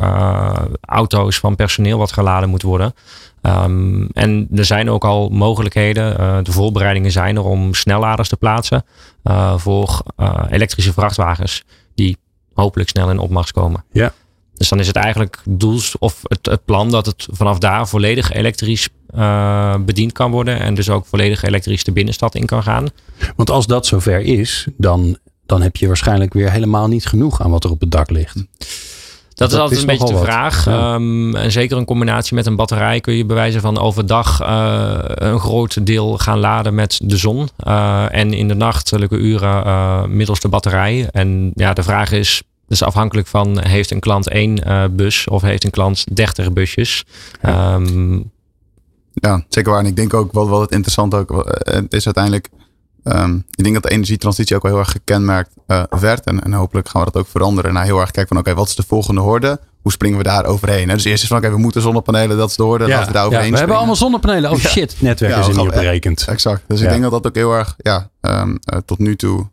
[0.82, 2.94] auto's van personeel wat geladen moet worden.
[3.42, 8.86] Ehm, en er zijn ook al mogelijkheden, de voorbereidingen zijn er om snelladers te plaatsen
[9.56, 10.04] voor
[10.50, 11.64] elektrische vrachtwagens
[11.96, 12.18] die
[12.54, 13.84] hopelijk snel in opmars komen.
[13.92, 14.14] Ja.
[14.62, 18.32] Dus dan is het eigenlijk doels of het, het plan dat het vanaf daar volledig
[18.32, 22.88] elektrisch eh, bediend kan worden en dus ook volledig elektrisch de binnenstad in kan gaan.
[23.36, 27.52] Want als dat zover is, dan, dan heb je waarschijnlijk weer helemaal niet genoeg aan
[27.52, 28.36] wat er op het dak ligt.
[28.36, 28.46] Dat,
[29.36, 30.66] Dat is altijd is een beetje de vraag.
[30.66, 30.94] Ja.
[30.94, 35.40] Ehm, en zeker in combinatie met een batterij kun je bewijzen van overdag eh, een
[35.40, 37.50] groot deel gaan laden met de zon.
[37.58, 41.08] Eh, en in de nachtelijke uren middels de batterij.
[41.12, 45.42] En ja, de vraag is, dus afhankelijk van heeft een klant één eh, bus of
[45.42, 47.06] heeft een klant 30 busjes.
[47.42, 48.20] Ehm,
[49.14, 49.80] Ja, zeker waar.
[49.80, 52.50] En ik denk ook wat, wat het interessant ook eh, het is uiteindelijk.
[53.04, 56.26] ehm, ik denk dat de energietransitie ook wel heel erg gekenmerkt eh, werd.
[56.26, 57.74] En, en hopelijk gaan we dat ook veranderen.
[57.74, 59.60] Naar heel erg kijken van oké, wat is de volgende horde?
[59.82, 60.90] Hoe springen we daar overheen?
[60.90, 60.96] Hè?
[60.96, 62.88] Dus eerst is van oké, we moeten zonnepanelen, dat is de horde.
[62.88, 64.52] laten we daar ja, overheen we hebben allemaal zonnepanelen.
[64.52, 64.70] Oh Ja.
[64.70, 66.26] shit, netwerk Ja, is er niet op berekend.
[66.28, 66.64] Exact.
[66.68, 66.86] Dus Ja.
[66.86, 69.48] ik denk dat dat ook heel erg, ja, ehm, eh, tot nu toe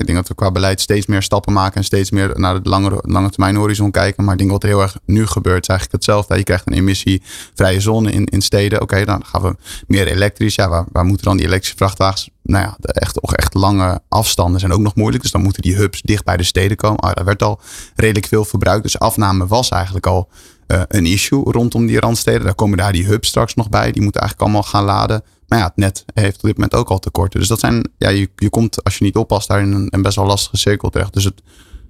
[0.00, 2.68] Ik denk dat we qua beleid steeds meer stappen maken en steeds meer naar de
[2.68, 4.24] langere, lange termijn horizon kijken.
[4.24, 6.36] Maar ik denk wat heel erg nu gebeurt, is eigenlijk hetzelfde.
[6.36, 8.80] Je krijgt een emissievrije zone in, in steden.
[8.80, 10.54] Oké, dan gaan we meer elektrisch.
[10.54, 12.30] Ja, waar, waar moeten dan die elektrische vrachtwagens?
[12.42, 15.22] Nou ja, de echt, echt lange afstanden zijn ook nog moeilijk.
[15.22, 17.00] Dus dan moeten die hubs dicht bij de steden komen.
[17.00, 17.60] Ah, daar werd al
[17.94, 18.82] redelijk veel verbruikt.
[18.82, 20.28] Dus afname was eigenlijk al
[20.66, 22.44] uh, een issue rondom die randsteden.
[22.44, 23.92] Daar komen daar die hubs straks nog bij.
[23.92, 25.22] Die moeten eigenlijk allemaal gaan laden.
[25.52, 27.38] Maar ja, het net heeft op dit moment ook al tekorten.
[27.38, 30.02] Dus dat zijn, ja, je, je komt als je niet oppast daar in een, een
[30.02, 31.12] best wel lastige cirkel terecht.
[31.12, 31.42] Dus het,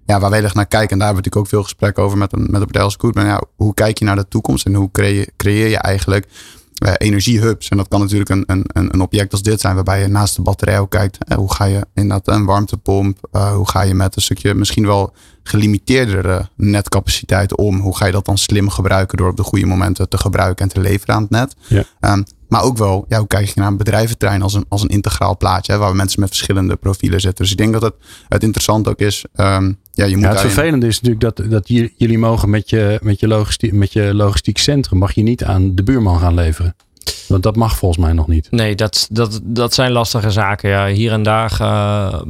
[0.07, 2.19] ja, waar wij echt naar kijken, en daar hebben we natuurlijk ook veel gesprek over
[2.19, 3.25] met een, met een partij als Goodman.
[3.25, 6.27] Ja, hoe kijk je naar de toekomst en hoe creëer, creëer je eigenlijk
[6.85, 7.69] uh, energiehubs?
[7.69, 10.43] En dat kan natuurlijk een, een, een object als dit zijn, waarbij je naast de
[10.43, 11.19] batterij ook kijkt.
[11.29, 13.29] Uh, hoe ga je inderdaad een warmtepomp?
[13.33, 17.81] Uh, hoe ga je met een stukje misschien wel gelimiteerdere netcapaciteit om?
[17.81, 20.73] Hoe ga je dat dan slim gebruiken door op de goede momenten te gebruiken en
[20.73, 21.55] te leveren aan het net?
[21.69, 22.13] Ja.
[22.13, 24.89] Um, maar ook wel, ja, hoe kijk je naar een bedrijventrein als een, als een
[24.89, 27.43] integraal plaatje, hè, waar mensen met verschillende profielen zitten.
[27.45, 27.95] Dus ik denk dat het,
[28.29, 29.25] het interessant ook is.
[29.37, 32.99] Um, ja, je moet ja, het vervelende is natuurlijk dat, dat jullie mogen met je,
[33.03, 36.75] met, je logistiek, met je logistiek centrum, mag je niet aan de buurman gaan leveren.
[37.29, 38.51] Want dat mag volgens mij nog niet.
[38.51, 40.71] Nee, dat, dat, dat zijn lastige zaken.
[40.71, 40.87] Ja.
[40.87, 42.23] Hier en daar uh,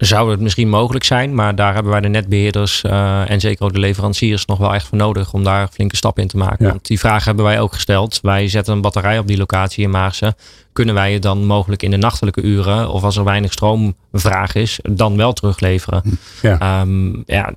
[0.00, 1.34] zou het misschien mogelijk zijn.
[1.34, 4.86] Maar daar hebben wij de netbeheerders uh, en zeker ook de leveranciers nog wel echt
[4.86, 6.66] voor nodig om daar flinke stappen in te maken.
[6.66, 8.18] Want die vraag hebben wij ook gesteld.
[8.22, 10.34] Wij zetten een batterij op die locatie in Maarsen.
[10.72, 14.78] Kunnen wij het dan mogelijk in de nachtelijke uren of als er weinig stroomvraag is,
[14.82, 16.02] dan wel terugleveren?
[16.42, 17.54] Ja, um, ja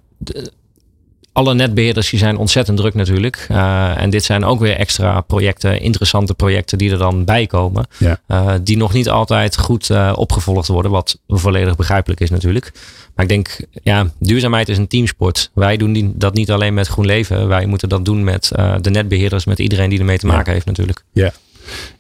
[1.34, 3.48] alle netbeheerders die zijn ontzettend druk natuurlijk.
[3.52, 7.86] Uh, en dit zijn ook weer extra projecten, interessante projecten die er dan bij komen.
[7.98, 8.20] Ja.
[8.28, 12.72] Uh, die nog niet altijd goed uh, opgevolgd worden, wat volledig begrijpelijk is natuurlijk.
[13.16, 15.52] Maar ik denk, ja, duurzaamheid is een teamsport.
[15.54, 17.48] Wij doen die, dat niet alleen met GroenLeven.
[17.48, 21.04] Wij moeten dat doen met de netbeheerders, met iedereen die ermee te maken heeft natuurlijk.
[21.14, 21.32] Ja.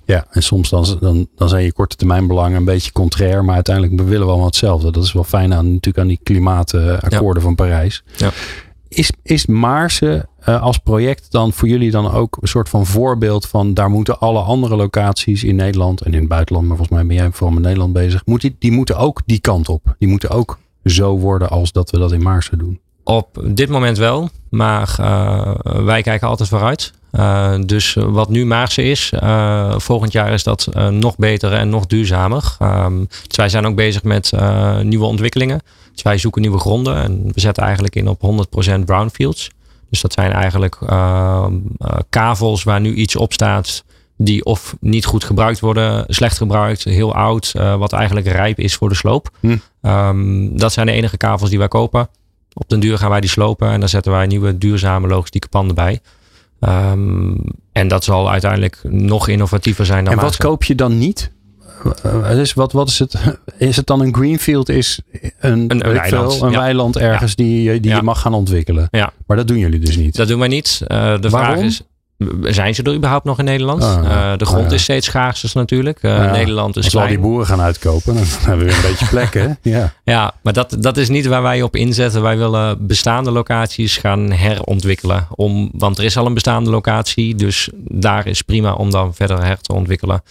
[0.05, 3.55] Ja, en soms dan, dan, dan zijn je korte termijn belangen een beetje contrair, maar
[3.55, 4.91] uiteindelijk willen we allemaal hetzelfde.
[4.91, 7.47] Dat is wel fijn aan natuurlijk aan die klimaatakkoorden ja.
[7.47, 8.03] van Parijs.
[8.15, 8.31] Ja.
[8.93, 13.47] Is, is Maarsen uh, als project dan voor jullie dan ook een soort van voorbeeld
[13.47, 17.07] van daar moeten alle andere locaties in Nederland en in het buitenland, maar volgens mij
[17.07, 19.95] ben jij vooral met Nederland bezig, moet die, moeten ook die kant op.
[19.99, 22.79] Die moeten ook zo worden als dat we dat in Maarsen doen.
[23.03, 26.93] Op dit moment wel, maar uh, wij kijken altijd vooruit.
[27.11, 29.13] Uh, dus wat nu Maarsen is,
[29.77, 32.57] volgend jaar is dat nog beter en nog duurzamer.
[32.61, 34.31] Um, dus wij zijn ook bezig met
[34.81, 35.61] nieuwe ontwikkelingen.
[35.93, 38.47] Dus wij zoeken nieuwe gronden en we zetten eigenlijk in op
[38.79, 39.49] 100% brownfields.
[39.89, 41.53] Dus dat zijn eigenlijk ehm,
[42.09, 43.83] kavels waar nu iets op staat
[44.17, 48.89] die of niet goed gebruikt worden, slecht gebruikt, heel oud, wat eigenlijk rijp is voor
[48.89, 49.29] de sloop.
[49.39, 49.57] Hm.
[49.81, 52.09] Um, dat zijn de enige kavels die wij kopen.
[52.53, 55.75] Op den duur gaan wij die slopen en dan zetten wij nieuwe duurzame logistieke panden
[55.75, 55.99] bij.
[56.59, 57.37] Um,
[57.71, 61.31] en dat zal uiteindelijk nog innovatiever zijn dan En wat koop je dan niet?
[62.35, 63.15] Dus wat, wat is het?
[63.57, 64.69] Is het dan een greenfield?
[64.69, 64.99] Is
[65.39, 68.87] een, een, een weiland, een weiland ergens die, die je mag gaan ontwikkelen?
[68.91, 69.13] Ja.
[69.27, 70.15] Maar dat doen jullie dus niet.
[70.15, 70.81] Dat doen wij niet.
[70.87, 71.81] Uh, de vraag is:
[72.41, 73.83] zijn ze er überhaupt nog in Nederland?
[73.83, 76.03] Ah, uh, de grond is steeds schaarser natuurlijk.
[76.03, 77.07] Uh, Nederland is Als klein.
[77.07, 79.57] al die boeren gaan uitkopen, dan hebben we weer een beetje plekken.
[79.61, 82.21] Ja, ja maar dat, dat is niet waar wij op inzetten.
[82.21, 85.27] Wij willen bestaande locaties gaan herontwikkelen.
[85.35, 89.45] Om, want er is al een bestaande locatie, dus daar is prima om dan verder
[89.45, 90.21] her te ontwikkelen.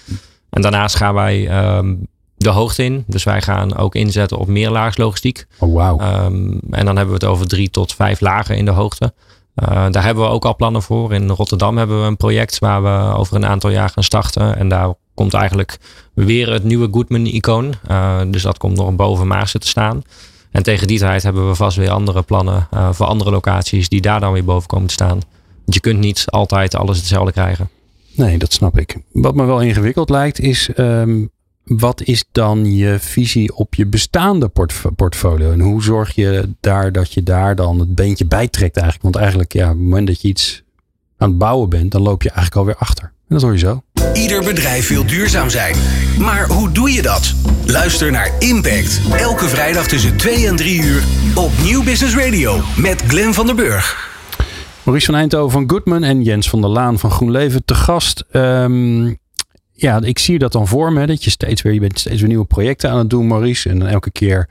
[0.53, 3.05] En daarnaast gaan wij um, de hoogte in.
[3.07, 5.47] Dus wij gaan ook inzetten op meerlaagslogistiek.
[5.59, 6.01] Oh, wow.
[6.01, 9.13] Um, en dan hebben we het over drie tot vijf lagen in de hoogte.
[9.57, 11.13] Uh, daar hebben we ook al plannen voor.
[11.15, 14.57] In Rotterdam hebben we een project waar we over een aantal jaar gaan starten.
[14.57, 15.79] En daar komt eigenlijk
[16.15, 17.75] weer het nieuwe Goodman-icoon.
[17.91, 20.03] Uh, dus dat komt nog boven Maarsen te staan.
[20.51, 24.01] En tegen die tijd hebben we vast weer andere plannen uh, voor andere locaties die
[24.01, 25.21] daar dan weer boven komen te staan.
[25.65, 27.71] Want je kunt niet altijd alles hetzelfde krijgen.
[28.15, 28.97] Nee, dat snap ik.
[29.13, 31.31] Wat me wel ingewikkeld lijkt is um,
[31.65, 34.51] wat is dan je visie op je bestaande
[34.97, 35.53] portfolio?
[35.53, 39.03] En hoe zorg je daar dat je daar dan het beentje bij trekt eigenlijk?
[39.03, 40.63] Want eigenlijk, ja, op het moment dat je iets
[41.19, 43.05] aan het bouwen bent, dan loop je eigenlijk alweer achter.
[43.05, 43.83] En dat hoor je zo.
[44.13, 45.77] Ieder bedrijf wil duurzaam zijn.
[46.19, 47.35] Maar hoe doe je dat?
[47.67, 49.01] Luister naar Impact.
[49.17, 51.03] Elke vrijdag tussen 2 en 3 uur
[51.35, 54.12] op Nieuw Business Radio met Glenn van der Burg.
[54.85, 58.25] Maurice van Eindhoven van Goodman en Jens van der Laan van GroenLeven te gast.
[58.33, 59.19] Um,
[59.73, 61.07] ja, ik zie dat dan voor me.
[61.07, 63.69] Dat je steeds weer, je bent steeds weer nieuwe projecten aan het doen, Maurice.
[63.69, 64.49] En dan elke keer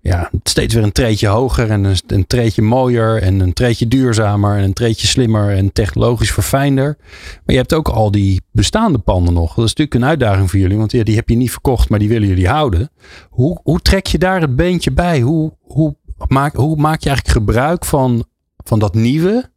[0.00, 4.56] ja, steeds weer een treetje hoger en een, een treetje mooier en een treetje duurzamer
[4.56, 6.96] en een treetje slimmer en technologisch verfijnder.
[7.32, 9.54] Maar je hebt ook al die bestaande panden nog.
[9.54, 11.98] Dat is natuurlijk een uitdaging voor jullie, want ja, die heb je niet verkocht, maar
[11.98, 12.90] die willen jullie houden.
[13.28, 15.20] Hoe, hoe trek je daar het beentje bij?
[15.20, 15.96] Hoe, hoe,
[16.28, 18.24] maak, hoe maak je eigenlijk gebruik van,
[18.64, 19.50] van dat nieuwe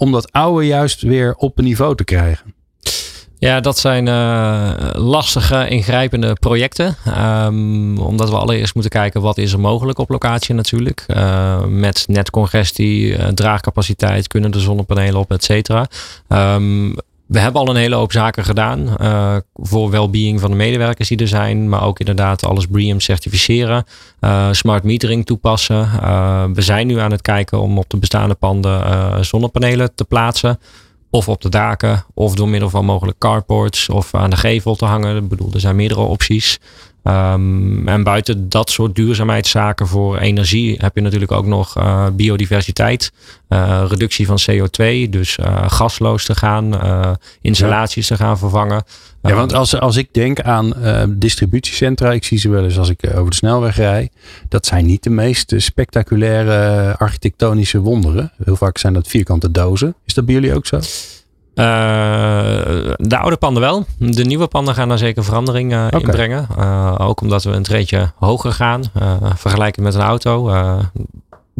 [0.00, 2.54] om dat oude juist weer op een niveau te krijgen?
[3.38, 6.96] Ja, dat zijn uh, lastige, ingrijpende projecten.
[7.44, 11.04] Um, omdat we allereerst moeten kijken wat is er mogelijk op locatie natuurlijk.
[11.08, 15.86] Uh, met netcongestie, uh, draagcapaciteit, kunnen de zonnepanelen op, et cetera.
[16.28, 16.94] Um,
[17.30, 21.18] we hebben al een hele hoop zaken gedaan uh, voor well-being van de medewerkers die
[21.18, 23.84] er zijn, maar ook inderdaad alles BREEAM certificeren,
[24.20, 25.88] uh, smart metering toepassen.
[26.02, 30.58] Uh, we zijn nu aan het kijken om op de bestaande panden zonnepanelen te plaatsen.
[31.10, 34.84] Of op de daken, of door middel van mogelijk carports, of aan de gevel te
[34.84, 35.16] hangen.
[35.16, 36.58] Ik bedoel, er zijn meerdere opties.
[37.04, 43.12] Um, en buiten dat soort duurzaamheidszaken voor energie heb je natuurlijk ook nog uh, biodiversiteit,
[43.48, 46.80] uh, reductie van CO2, dus uh, gasloos te gaan,
[47.40, 48.16] installaties ja.
[48.16, 48.84] te gaan vervangen.
[49.22, 50.74] Ja, want als, als ik denk aan
[51.08, 54.10] distributiecentra, ik zie ze wel eens als ik over de snelweg rij,
[54.48, 58.32] dat zijn niet de meest spectaculaire architectonische wonderen.
[58.44, 59.94] Heel vaak zijn dat vierkante dozen.
[60.06, 60.80] Is dat bij jullie ook zo?
[61.54, 61.64] Uh,
[62.96, 63.84] de oude panden wel.
[63.98, 66.00] De nieuwe panden gaan daar zeker verandering uh, okay.
[66.00, 66.46] in brengen.
[66.58, 68.82] Uh, ook omdat we een treetje hoger gaan.
[69.34, 70.50] vergelijkend met een auto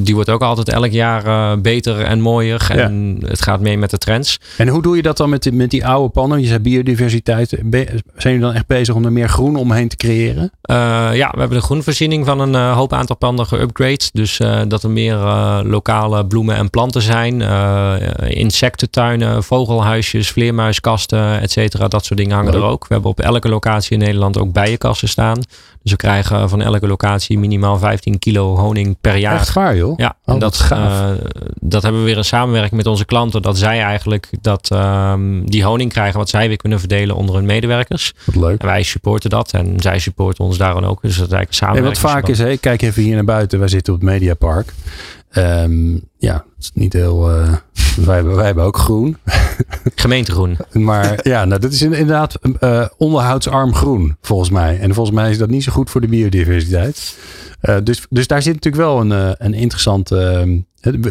[0.03, 2.67] die wordt ook altijd elk jaar uh, beter en mooier.
[2.71, 3.29] En ja.
[3.29, 4.41] het gaat mee met de trends.
[4.57, 6.41] En hoe doe je dat dan met die, met die oude pannen?
[6.41, 7.49] Je zei biodiversiteit.
[7.49, 10.43] Zijn jullie dan echt bezig om er meer groen omheen te creëren?
[10.43, 10.77] Uh,
[11.13, 14.09] ja, we hebben de groenvoorziening van een uh, hoop aantal panden geupgrade.
[14.13, 15.17] Dus dat er meer
[15.65, 17.43] lokale bloemen en planten zijn.
[18.29, 21.89] insectentuinen, vogelhuisjes, vleermuiskasten, et cetera.
[21.89, 22.63] Dat soort dingen hangen Leuk.
[22.63, 22.87] er ook.
[22.87, 25.43] We hebben op elke locatie in Nederland ook bijenkassen staan.
[25.91, 29.35] We krijgen van elke locatie minimaal 15 kilo honing per jaar.
[29.35, 29.99] Echt waar joh?
[29.99, 31.11] Ja, oh, en dat, uh,
[31.61, 33.43] dat hebben we weer een samenwerking met onze klanten.
[33.43, 37.45] Dat zij eigenlijk dat, um, die honing krijgen wat zij weer kunnen verdelen onder hun
[37.45, 38.13] medewerkers.
[38.25, 38.61] Wat leuk.
[38.61, 41.03] En wij supporten dat en zij supporten ons daar dan ook.
[41.03, 41.97] Dus dat is eigenlijk een samenwerking.
[41.97, 43.59] En wat vaak is, hè, kijk even hier naar buiten.
[43.59, 44.73] Wij zitten op het Mediapark.
[45.37, 47.31] Um, ja, is niet heel.
[47.31, 47.55] Uh,
[47.97, 49.17] wij, hebben, wij hebben ook groen.
[49.95, 50.57] Gemeentegroen.
[50.73, 54.79] maar ja, nou, dat is inderdaad uh, onderhoudsarm groen, volgens mij.
[54.79, 57.19] En volgens mij is dat niet zo goed voor de biodiversiteit.
[57.63, 60.65] Uh, dus, dus daar zit natuurlijk wel een, een interessante.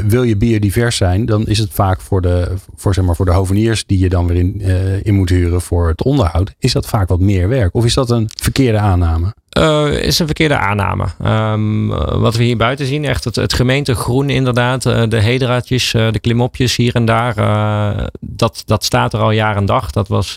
[0.08, 3.32] wil je biodivers zijn, dan is het vaak voor de, voor, zeg maar, voor de
[3.32, 4.62] hoveniers die je dan weer in,
[5.04, 7.76] in moet huren voor het onderhoud, is dat vaak wat meer werk.
[7.76, 9.34] Of is dat een verkeerde aanname?
[9.58, 11.06] Uh, is een verkeerde aanname.
[11.26, 11.88] Um,
[12.22, 14.86] wat we hier buiten zien, echt het, het gemeentegroen inderdaad.
[14.86, 17.36] Uh, de hedraatjes, uh, de klimopjes hier en daar.
[18.19, 19.91] dat, dat staat er al jaar en dag.
[19.91, 20.36] Dat was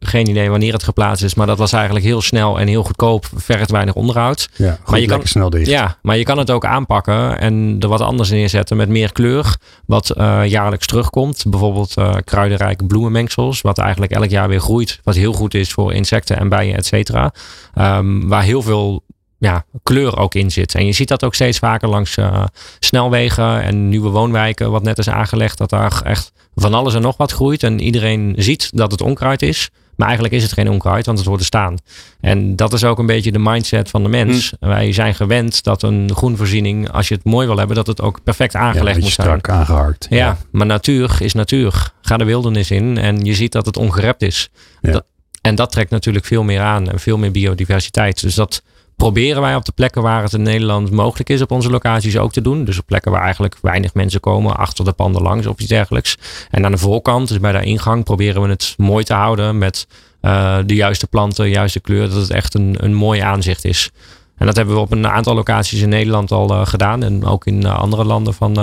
[0.00, 1.34] geen idee wanneer het geplaatst is.
[1.34, 3.26] Maar dat was eigenlijk heel snel en heel goedkoop.
[3.34, 4.48] Vergt weinig onderhoud.
[4.54, 5.66] Ja, maar je kan, snel dicht.
[5.66, 9.56] Ja, maar je kan het ook aanpakken en er wat anders neerzetten met meer kleur.
[9.86, 11.44] Wat jaarlijks terugkomt.
[11.48, 13.60] Bijvoorbeeld kruidenrijke bloemenmengsels.
[13.60, 15.00] Wat eigenlijk elk jaar weer groeit.
[15.02, 17.32] Wat heel goed is voor insecten en bijen, et cetera.
[17.78, 19.04] Um, waar heel veel
[19.42, 20.74] ja, kleur ook in zit.
[20.74, 22.44] En je ziet dat ook steeds vaker langs uh,
[22.78, 27.16] snelwegen en nieuwe woonwijken, wat net is aangelegd, dat daar echt van alles en nog
[27.16, 27.62] wat groeit.
[27.62, 29.70] En iedereen ziet dat het onkruid is.
[29.96, 31.76] Maar eigenlijk is het geen onkruid, want het wordt er staan.
[32.20, 34.54] En dat is ook een beetje de mindset van de mens.
[34.60, 34.66] Hm.
[34.68, 38.22] Wij zijn gewend dat een groenvoorziening, als je het mooi wil hebben, dat het ook
[38.22, 39.26] perfect aangelegd ja, moet zijn.
[39.26, 40.06] Strak aangehakt.
[40.10, 41.92] Ja, ja, maar natuur is natuur.
[42.02, 44.50] Ga de wildernis in en je ziet dat het ongerept is.
[44.80, 44.92] Ja.
[44.92, 45.04] Dat,
[45.40, 48.20] en dat trekt natuurlijk veel meer aan en veel meer biodiversiteit.
[48.20, 48.62] Dus dat
[48.96, 52.32] proberen wij op de plekken waar het in Nederland mogelijk is op onze locaties ook
[52.32, 52.64] te doen.
[52.64, 56.16] Dus op plekken waar eigenlijk weinig mensen komen, achter de panden langs of iets dergelijks.
[56.50, 59.86] En aan de voorkant, dus bij de ingang, proberen we het mooi te houden met
[60.22, 63.90] uh, de juiste planten, de juiste kleur, dat het echt een, een mooi aanzicht is.
[64.36, 67.46] En dat hebben we op een aantal locaties in Nederland al uh, gedaan en ook
[67.46, 68.54] in uh, andere landen van,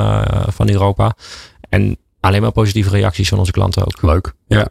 [0.51, 1.15] van Europa.
[1.69, 4.01] En alleen maar positieve reacties van onze klanten ook.
[4.01, 4.33] Leuk.
[4.47, 4.67] Ja.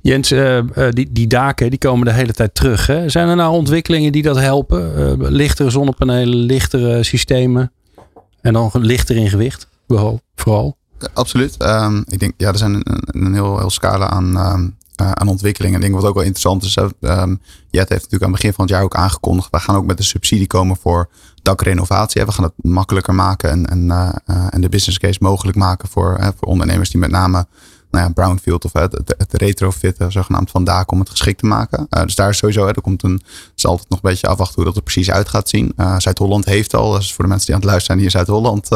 [0.00, 2.86] Jens, uh, die, die daken die komen de hele tijd terug.
[2.86, 3.08] Hè?
[3.08, 4.98] Zijn er nou ontwikkelingen die dat helpen?
[4.98, 7.72] Uh, lichtere zonnepanelen, lichtere systemen
[8.40, 9.68] en dan lichter in gewicht
[10.36, 10.76] vooral?
[11.12, 11.62] Absoluut.
[11.62, 15.76] Um, ik denk, ja, er zijn een, een heel, heel scala aan, um, aan ontwikkelingen.
[15.76, 16.76] Ik denk wat ook wel interessant is.
[16.76, 19.50] Um, Jet heeft natuurlijk aan het begin van het jaar ook aangekondigd.
[19.50, 21.08] We gaan ook met een subsidie komen voor
[21.42, 22.24] dakrenovatie.
[22.24, 23.90] We gaan het makkelijker maken en, en,
[24.50, 27.46] en de business case mogelijk maken voor, voor ondernemers die met name
[27.94, 31.46] nou ja, brownfield of het, het, het retrofitten zogenaamd van daken om het geschikt te
[31.46, 31.86] maken.
[31.90, 33.22] Uh, dus daar is sowieso, hè, er komt een,
[33.56, 35.72] is altijd nog een beetje afwachten hoe dat er precies uit gaat zien.
[35.76, 38.68] Uh, Zuid-Holland heeft al, dus voor de mensen die aan het luisteren zijn hier Zuid-Holland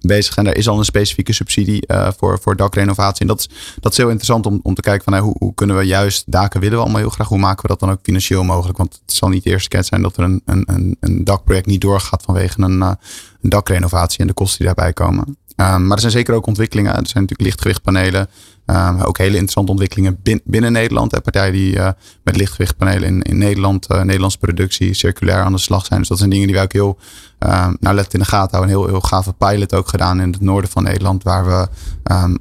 [0.00, 0.36] bezig.
[0.36, 1.86] En er is al een specifieke subsidie
[2.18, 3.20] voor, voor dakrenovatie.
[3.20, 3.48] En dat is,
[3.80, 6.76] dat is heel interessant om, om te kijken van hoe, kunnen we juist daken willen
[6.76, 7.28] we allemaal heel graag.
[7.28, 8.78] Hoe maken we dat dan ook financieel mogelijk?
[8.78, 11.66] Want het zal niet de eerste keer zijn dat er een, een, een, een dakproject
[11.66, 12.98] niet doorgaat vanwege een, een
[13.40, 15.36] dakrenovatie en de kosten die daarbij komen.
[15.56, 16.90] Maar er zijn zeker ook ontwikkelingen.
[16.90, 18.28] Er zijn natuurlijk lichtgewichtpanelen.
[18.66, 21.12] Um, ook hele interessante ontwikkelingen binnen Nederland.
[21.12, 21.88] Hè, partijen die uh,
[22.22, 25.98] met lichtgewichtpanelen in, in Nederland, uh, Nederlandse productie, circulair aan de slag zijn.
[25.98, 26.98] Dus dat zijn dingen die wij ook heel
[27.38, 28.76] um, nou, let in de gaten houden.
[28.76, 31.22] Een heel, heel gave pilot ook gedaan in het noorden van Nederland.
[31.22, 31.68] Waar we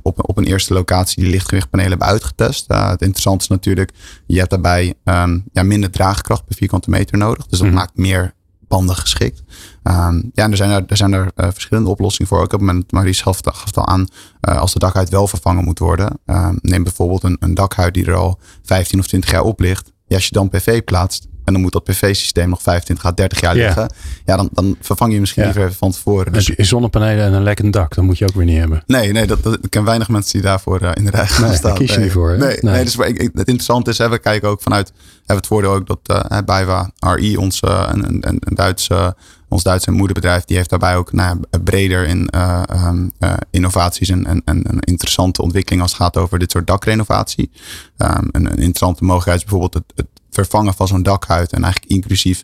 [0.02, 2.72] op, op een eerste locatie die lichtgewichtpanelen hebben uitgetest.
[2.72, 3.92] Uh, het interessante is natuurlijk,
[4.26, 4.94] je hebt daarbij
[5.52, 7.46] ja, minder draagkracht per vierkante meter nodig.
[7.48, 7.74] Dus dat mm.
[7.74, 8.34] maakt meer
[8.74, 9.44] panden geschikt.
[9.84, 12.38] Um, ja, er zijn er, er, zijn er uh, verschillende oplossingen voor.
[12.38, 14.08] Ook op het moment, Maries gaf, gaf al aan,
[14.50, 16.20] uh, als de dakhuid wel vervangen moet worden.
[16.26, 19.92] Um, neem bijvoorbeeld een, een dakhuid die er al 15 of 20 jaar op ligt.
[20.08, 23.40] Ja, als je dan PV plaatst, en dan moet dat PV-systeem nog 25 à 30
[23.40, 23.94] jaar liggen.
[24.26, 26.34] Ja, dan, dan vervang je misschien liever even van tevoren.
[26.34, 26.46] Dus...
[26.46, 28.84] Zonnepanelen en een lekkend dak, dan moet je ook weer niet hebben.
[28.88, 31.48] Nee, nee dat, dat, ik ken weinig mensen die daarvoor uh, in de rij gaan
[31.48, 31.74] nee, staan.
[31.74, 32.38] kies je niet voor.
[32.38, 32.74] Nee, nee.
[32.74, 35.88] nee dus, ik, het interessante is, hè, we kijken ook vanuit, hebben het voordeel ook
[35.88, 36.00] dat
[36.32, 39.16] uh, Bijwa RI, ons, uh, een, een, een Duitse
[39.54, 42.30] ons Duitse moederbedrijf, die heeft daarbij ook nou, breder in
[42.88, 46.68] um, uh, innovaties en, en, en, een interessante ontwikkeling als het gaat over dit soort
[46.68, 47.52] dakrenovatie.
[47.98, 51.94] Um, een, een, interessante mogelijkheid is bijvoorbeeld het, het vervangen van zo'n dakhuid en eigenlijk
[51.94, 52.44] inclusief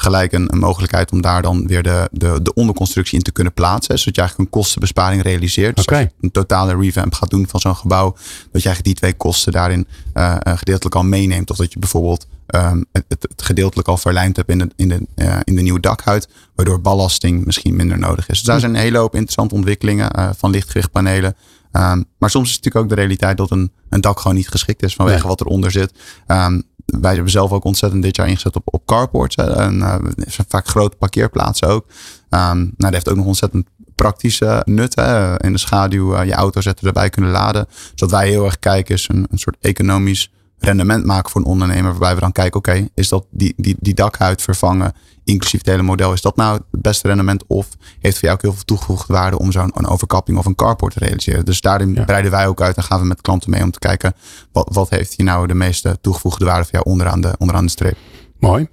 [0.00, 3.52] gelijk een, een, mogelijkheid om daar dan weer de, de, de onderconstructie in te kunnen
[3.52, 3.98] plaatsen.
[3.98, 5.76] Zodat je eigenlijk een kostenbesparing realiseert.
[5.76, 6.10] Dus okay.
[6.20, 8.12] een totale revamp gaat doen van zo'n gebouw.
[8.52, 11.50] Dat je eigenlijk die twee kosten daarin uh, gedeeltelijk al meeneemt.
[11.50, 15.06] Of dat je bijvoorbeeld um, het, het, gedeeltelijk al verlijmd hebt in de, in, de,
[15.16, 16.28] uh, in de nieuwe dakhuid.
[16.54, 18.38] Waardoor ballasting misschien minder nodig is.
[18.38, 21.36] Dus daar zijn een hele hoop interessante ontwikkelingen uh, van lichtgewichtpanelen.
[21.72, 24.48] Um, maar soms is het natuurlijk ook de realiteit dat een, een dak gewoon niet
[24.48, 25.28] geschikt is vanwege nee.
[25.28, 25.92] wat eronder zit.
[26.26, 26.62] Um,
[27.00, 29.34] wij hebben zelf ook ontzettend dit jaar ingezet op, op carports.
[29.34, 31.84] En uh, zijn vaak grote parkeerplaatsen ook.
[31.86, 34.96] Um, nou, dat heeft ook nog ontzettend praktische nut.
[35.36, 37.66] In de schaduw uh, je auto zetten erbij kunnen laden.
[37.94, 41.90] Zodat wij heel erg kijken is een, een soort economisch rendement maken voor een ondernemer.
[41.90, 44.92] Waarbij we dan kijken, oké, okay, is dat die, die, die dakhuid vervangen,
[45.24, 47.44] inclusief het hele model, is dat nou het beste rendement?
[47.46, 47.68] Of
[48.00, 50.98] heeft voor jou ook heel veel toegevoegde waarde om zo'n overkapping of een carport te
[50.98, 51.44] realiseren?
[51.44, 52.04] Dus daarin ja.
[52.04, 54.12] breiden wij ook uit en gaan we met klanten mee om te kijken,
[54.52, 57.70] wat, wat heeft hier nou de meeste toegevoegde waarde voor jou onderaan de, onderaan de
[57.70, 57.96] streep?
[58.38, 58.68] Mooi.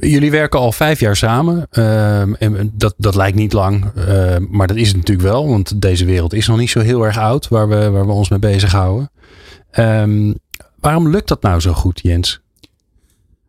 [0.00, 1.66] Jullie werken al vijf jaar samen.
[1.72, 5.48] Uh, en dat, dat lijkt niet lang, uh, maar dat is het natuurlijk wel.
[5.48, 8.28] Want deze wereld is nog niet zo heel erg oud waar we, waar we ons
[8.28, 9.10] mee bezighouden.
[9.78, 10.34] Um,
[10.80, 12.40] waarom lukt dat nou zo goed, Jens?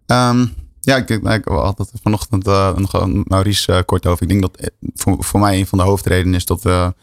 [0.06, 1.46] Um, ja, ik, ik
[1.78, 4.22] het vanochtend uh, nog Maurice uh, kort over.
[4.22, 6.94] Ik denk dat voor, voor mij een van de hoofdredenen is dat we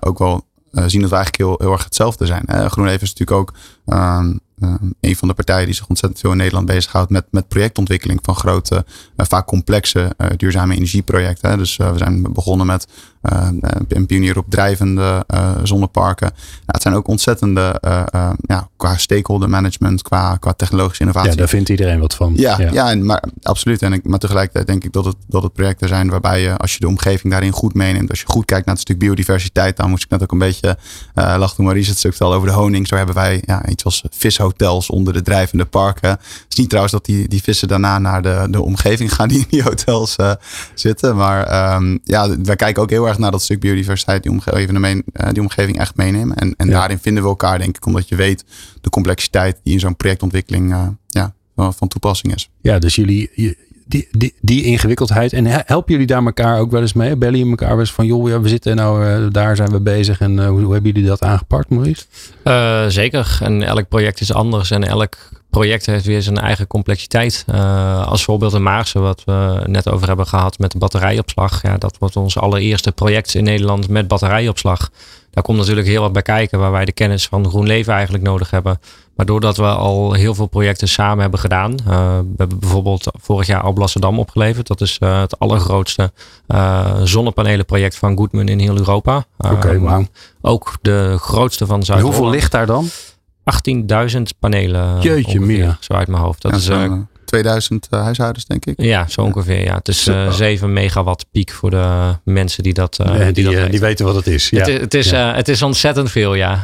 [0.00, 2.70] ook wel zien dat we eigenlijk heel, heel erg hetzelfde zijn.
[2.70, 3.54] GroenLeven is natuurlijk ook
[3.86, 7.48] um, um, een van de partijen die zich ontzettend veel in Nederland bezighoudt met, met
[7.48, 8.84] projectontwikkeling van grote,
[9.16, 11.58] uh, vaak complexe uh, duurzame energieprojecten.
[11.58, 12.86] Dus uh, we zijn begonnen met
[13.88, 15.24] een pionier op drijvende
[15.62, 16.26] zonneparken.
[16.30, 17.78] Nou, het zijn ook ontzettende,
[18.40, 21.30] ja, qua stakeholder management, qua, qua technologische innovatie.
[21.30, 22.32] Ja, daar vindt iedereen wat van.
[22.36, 22.72] Ja, ja.
[22.72, 23.82] ja en, maar absoluut.
[23.82, 26.72] En ik, maar tegelijkertijd denk ik dat het, dat het projecten zijn waarbij je, als
[26.72, 29.90] je de omgeving daarin goed meeneemt, als je goed kijkt naar het stuk biodiversiteit, dan
[29.90, 30.78] moest ik net ook een beetje
[31.14, 32.86] lachen toen Maurice het stuk vertelde over de honing.
[32.86, 34.04] Zo hebben wij ja, iets als
[34.50, 36.10] vishotels onder de drijvende parken.
[36.10, 39.38] Het is niet trouwens dat die, die vissen daarna naar de, de omgeving gaan die
[39.38, 40.32] in die hotels uh,
[40.74, 41.16] zitten.
[41.16, 45.28] Maar um, ja, wij kijken ook heel erg naar dat stuk biodiversiteit, die, omgeving, uh,
[45.32, 46.36] die omgeving echt meenemen.
[46.36, 46.72] En, en ja.
[46.72, 48.44] daarin vinden we elkaar, denk ik, omdat je weet
[48.80, 52.50] de complexiteit die in zo'n projectontwikkeling uh, ja, van toepassing is.
[52.60, 53.30] Ja, dus jullie,
[53.90, 55.32] die, die, ingewikkeldheid.
[55.32, 57.16] En helpen jullie daar elkaar ook wel eens mee?
[57.16, 59.80] Bellen jullie elkaar wel eens van, joh, ja, we zitten nou, uh, daar zijn we
[59.80, 60.20] bezig.
[60.20, 62.04] En uh, hoe, hebben jullie dat aangepakt, Maurice?
[62.44, 63.38] Uh, zeker.
[63.42, 64.70] En elk project is anders.
[64.70, 65.16] En elk
[65.50, 67.44] project heeft weer zijn eigen complexiteit.
[68.04, 71.62] als voorbeeld in Maarsen, wat we net over hebben gehad met de batterijopslag.
[71.62, 74.90] Ja, dat wordt ons allereerste project in Nederland met batterijopslag.
[75.30, 78.50] Daar komt natuurlijk heel wat bij kijken waar wij de kennis van GroenLeven eigenlijk nodig
[78.50, 78.80] hebben.
[79.16, 81.70] Maar doordat we al heel veel projecten samen hebben gedaan.
[81.70, 84.66] Uh, we hebben bijvoorbeeld vorig jaar Alblasserdam opgeleverd.
[84.66, 86.12] Dat is uh, het allergrootste
[86.48, 89.24] uh, zonnepanelenproject van Goodman in heel Europa.
[89.38, 90.04] Oké, okay, wow.
[90.40, 92.16] Ook de grootste van Zuid-Holland.
[92.16, 92.88] Hoeveel ligt daar dan?
[94.16, 95.00] 18.000 panelen.
[95.00, 95.76] Jeetje, meer.
[95.80, 96.42] Zo uit mijn hoofd.
[96.42, 96.90] Dat ja, is
[97.30, 98.80] 2000 uh, huishoudens, denk ik.
[98.82, 99.64] Ja, zo ongeveer.
[99.64, 99.74] Ja.
[99.74, 103.44] Het is uh, 7 megawatt piek voor de mensen die dat, uh, ja, die, die,
[103.44, 103.70] dat weten.
[103.70, 104.50] die, weten wat het is.
[104.50, 104.58] Ja.
[104.58, 105.34] Het, is, het, is, ja.
[105.34, 106.62] het is ontzettend veel, ja.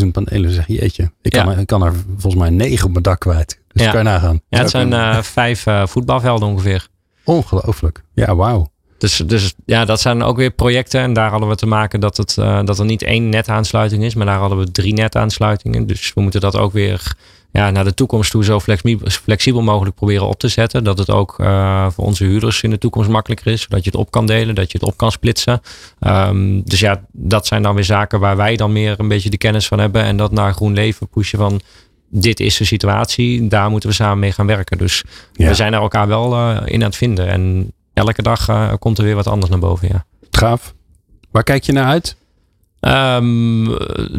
[0.00, 1.10] 18.000 panelen, zeg jeetje.
[1.22, 3.60] Ik kan, ik kan er volgens mij 9 op mijn dak kwijt.
[3.72, 4.40] Dus kan je nagaan.
[4.48, 6.86] Ja, het zijn uh, vijf uh, voetbalvelden ongeveer.
[7.24, 8.02] Ongelooflijk.
[8.14, 8.70] Ja, wauw.
[8.98, 11.00] Dus, dus ja, dat zijn ook weer projecten.
[11.00, 14.14] En daar hadden we te maken dat, het, uh, dat er niet één netaansluiting is,
[14.14, 15.86] maar daar hadden we drie netaansluitingen.
[15.86, 17.14] Dus we moeten dat ook weer
[17.52, 18.60] ja, naar de toekomst toe zo
[19.08, 20.84] flexibel, mogelijk proberen op te zetten.
[20.84, 23.62] Dat het ook uh, voor onze huurders in de toekomst makkelijker is.
[23.62, 25.60] Zodat je het op kan delen, dat je het op kan splitsen.
[26.00, 29.36] Um, dus ja, dat zijn dan weer zaken waar wij dan meer een beetje de
[29.36, 30.02] kennis van hebben.
[30.02, 31.60] En dat naar groen leven pushen van
[32.10, 33.48] dit is de situatie.
[33.48, 34.78] Daar moeten we samen mee gaan werken.
[34.78, 35.48] Dus ja.
[35.48, 37.26] we zijn er elkaar wel uh, in aan het vinden.
[37.26, 39.88] En elke dag uh, komt er weer wat anders naar boven.
[39.88, 40.04] Ja.
[40.30, 40.74] Gaaf.
[41.30, 42.16] Waar kijk je naar uit?
[42.88, 43.76] Um,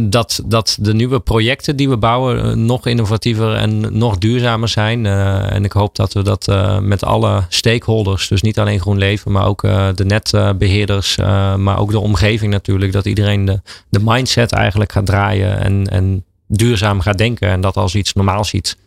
[0.10, 5.06] dat, dat de nieuwe projecten die we bouwen uh, nog innovatiever en nog duurzamer zijn.
[5.06, 9.32] Uh, en ik hoop dat we dat uh, met alle stakeholders, dus niet alleen GroenLeven,
[9.32, 9.62] maar ook
[9.96, 11.18] de netbeheerders,
[11.58, 16.24] maar ook de omgeving natuurlijk, dat iedereen de, de mindset eigenlijk gaat draaien en, en
[16.48, 18.78] duurzaam gaat denken en dat als iets normaal ziet.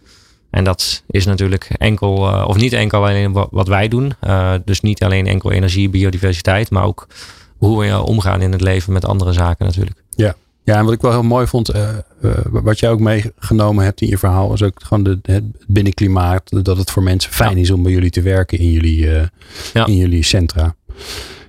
[0.50, 4.12] En dat is natuurlijk enkel, of niet enkel alleen wat wij doen.
[4.64, 7.06] dus niet alleen enkel energie, biodiversiteit, maar ook
[7.66, 10.02] hoe we omgaan in het leven met andere zaken natuurlijk.
[10.10, 10.34] Ja.
[10.64, 11.88] Ja, en wat ik wel heel mooi vond, uh,
[12.22, 16.64] uh, wat jij ook meegenomen hebt in je verhaal, is ook gewoon de, het binnenklimaat.
[16.64, 17.62] Dat het voor mensen fijn ja.
[17.62, 19.06] is om bij jullie te werken in jullie,
[19.72, 19.86] ja.
[19.86, 20.74] in jullie centra.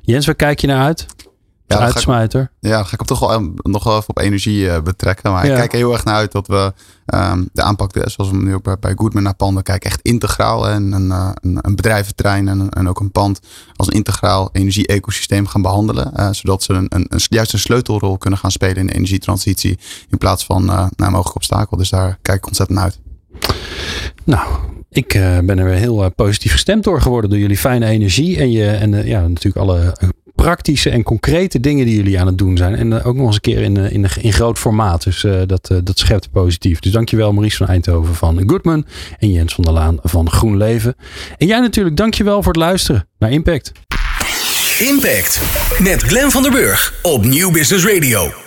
[0.01, 1.05] Jens, waar kijk je naar uit?
[1.68, 2.51] Ja, uitsmijter.
[2.59, 5.32] Ja, dan ga ik hem toch wel nog wel even op energie uh, betrekken.
[5.32, 5.51] Maar ja.
[5.51, 6.74] ik kijk heel erg naar uit dat we
[7.05, 10.70] um, de aanpak, zoals we nu ook bij, bij Goodman naar panden kijken, echt integraal.
[10.70, 13.39] En een, uh, een, een bedrijventerrein en, en ook een pand
[13.76, 16.13] als een integraal energie-ecosysteem gaan behandelen.
[16.18, 19.80] Uh, zodat ze een, een, een, juist een sleutelrol kunnen gaan spelen in de energietransitie.
[20.09, 21.78] In plaats van een mogelijk obstakel.
[21.78, 22.99] Dus daar kijk ik ontzettend naar uit.
[24.24, 24.47] Nou,
[24.89, 25.07] ik
[25.43, 29.05] ben er weer heel positief gestemd door geworden door jullie fijne energie en, je, en
[29.05, 29.95] ja, natuurlijk alle
[30.44, 32.76] praktische en concrete dingen die jullie aan het doen zijn.
[32.76, 35.04] En ook nog eens een keer in, in, in groot formaat.
[35.04, 36.80] Dus dat, dat schept positief.
[36.80, 38.86] Dus dankjewel Maurice van Eindhoven van Goodman
[39.20, 40.96] en Jens van der Laan van GroenLeven.
[41.38, 43.72] En jij natuurlijk dankjewel voor het luisteren naar Impact.
[44.80, 45.42] Impact
[45.80, 48.47] met Glen van der Burg op Nieuw Business Radio.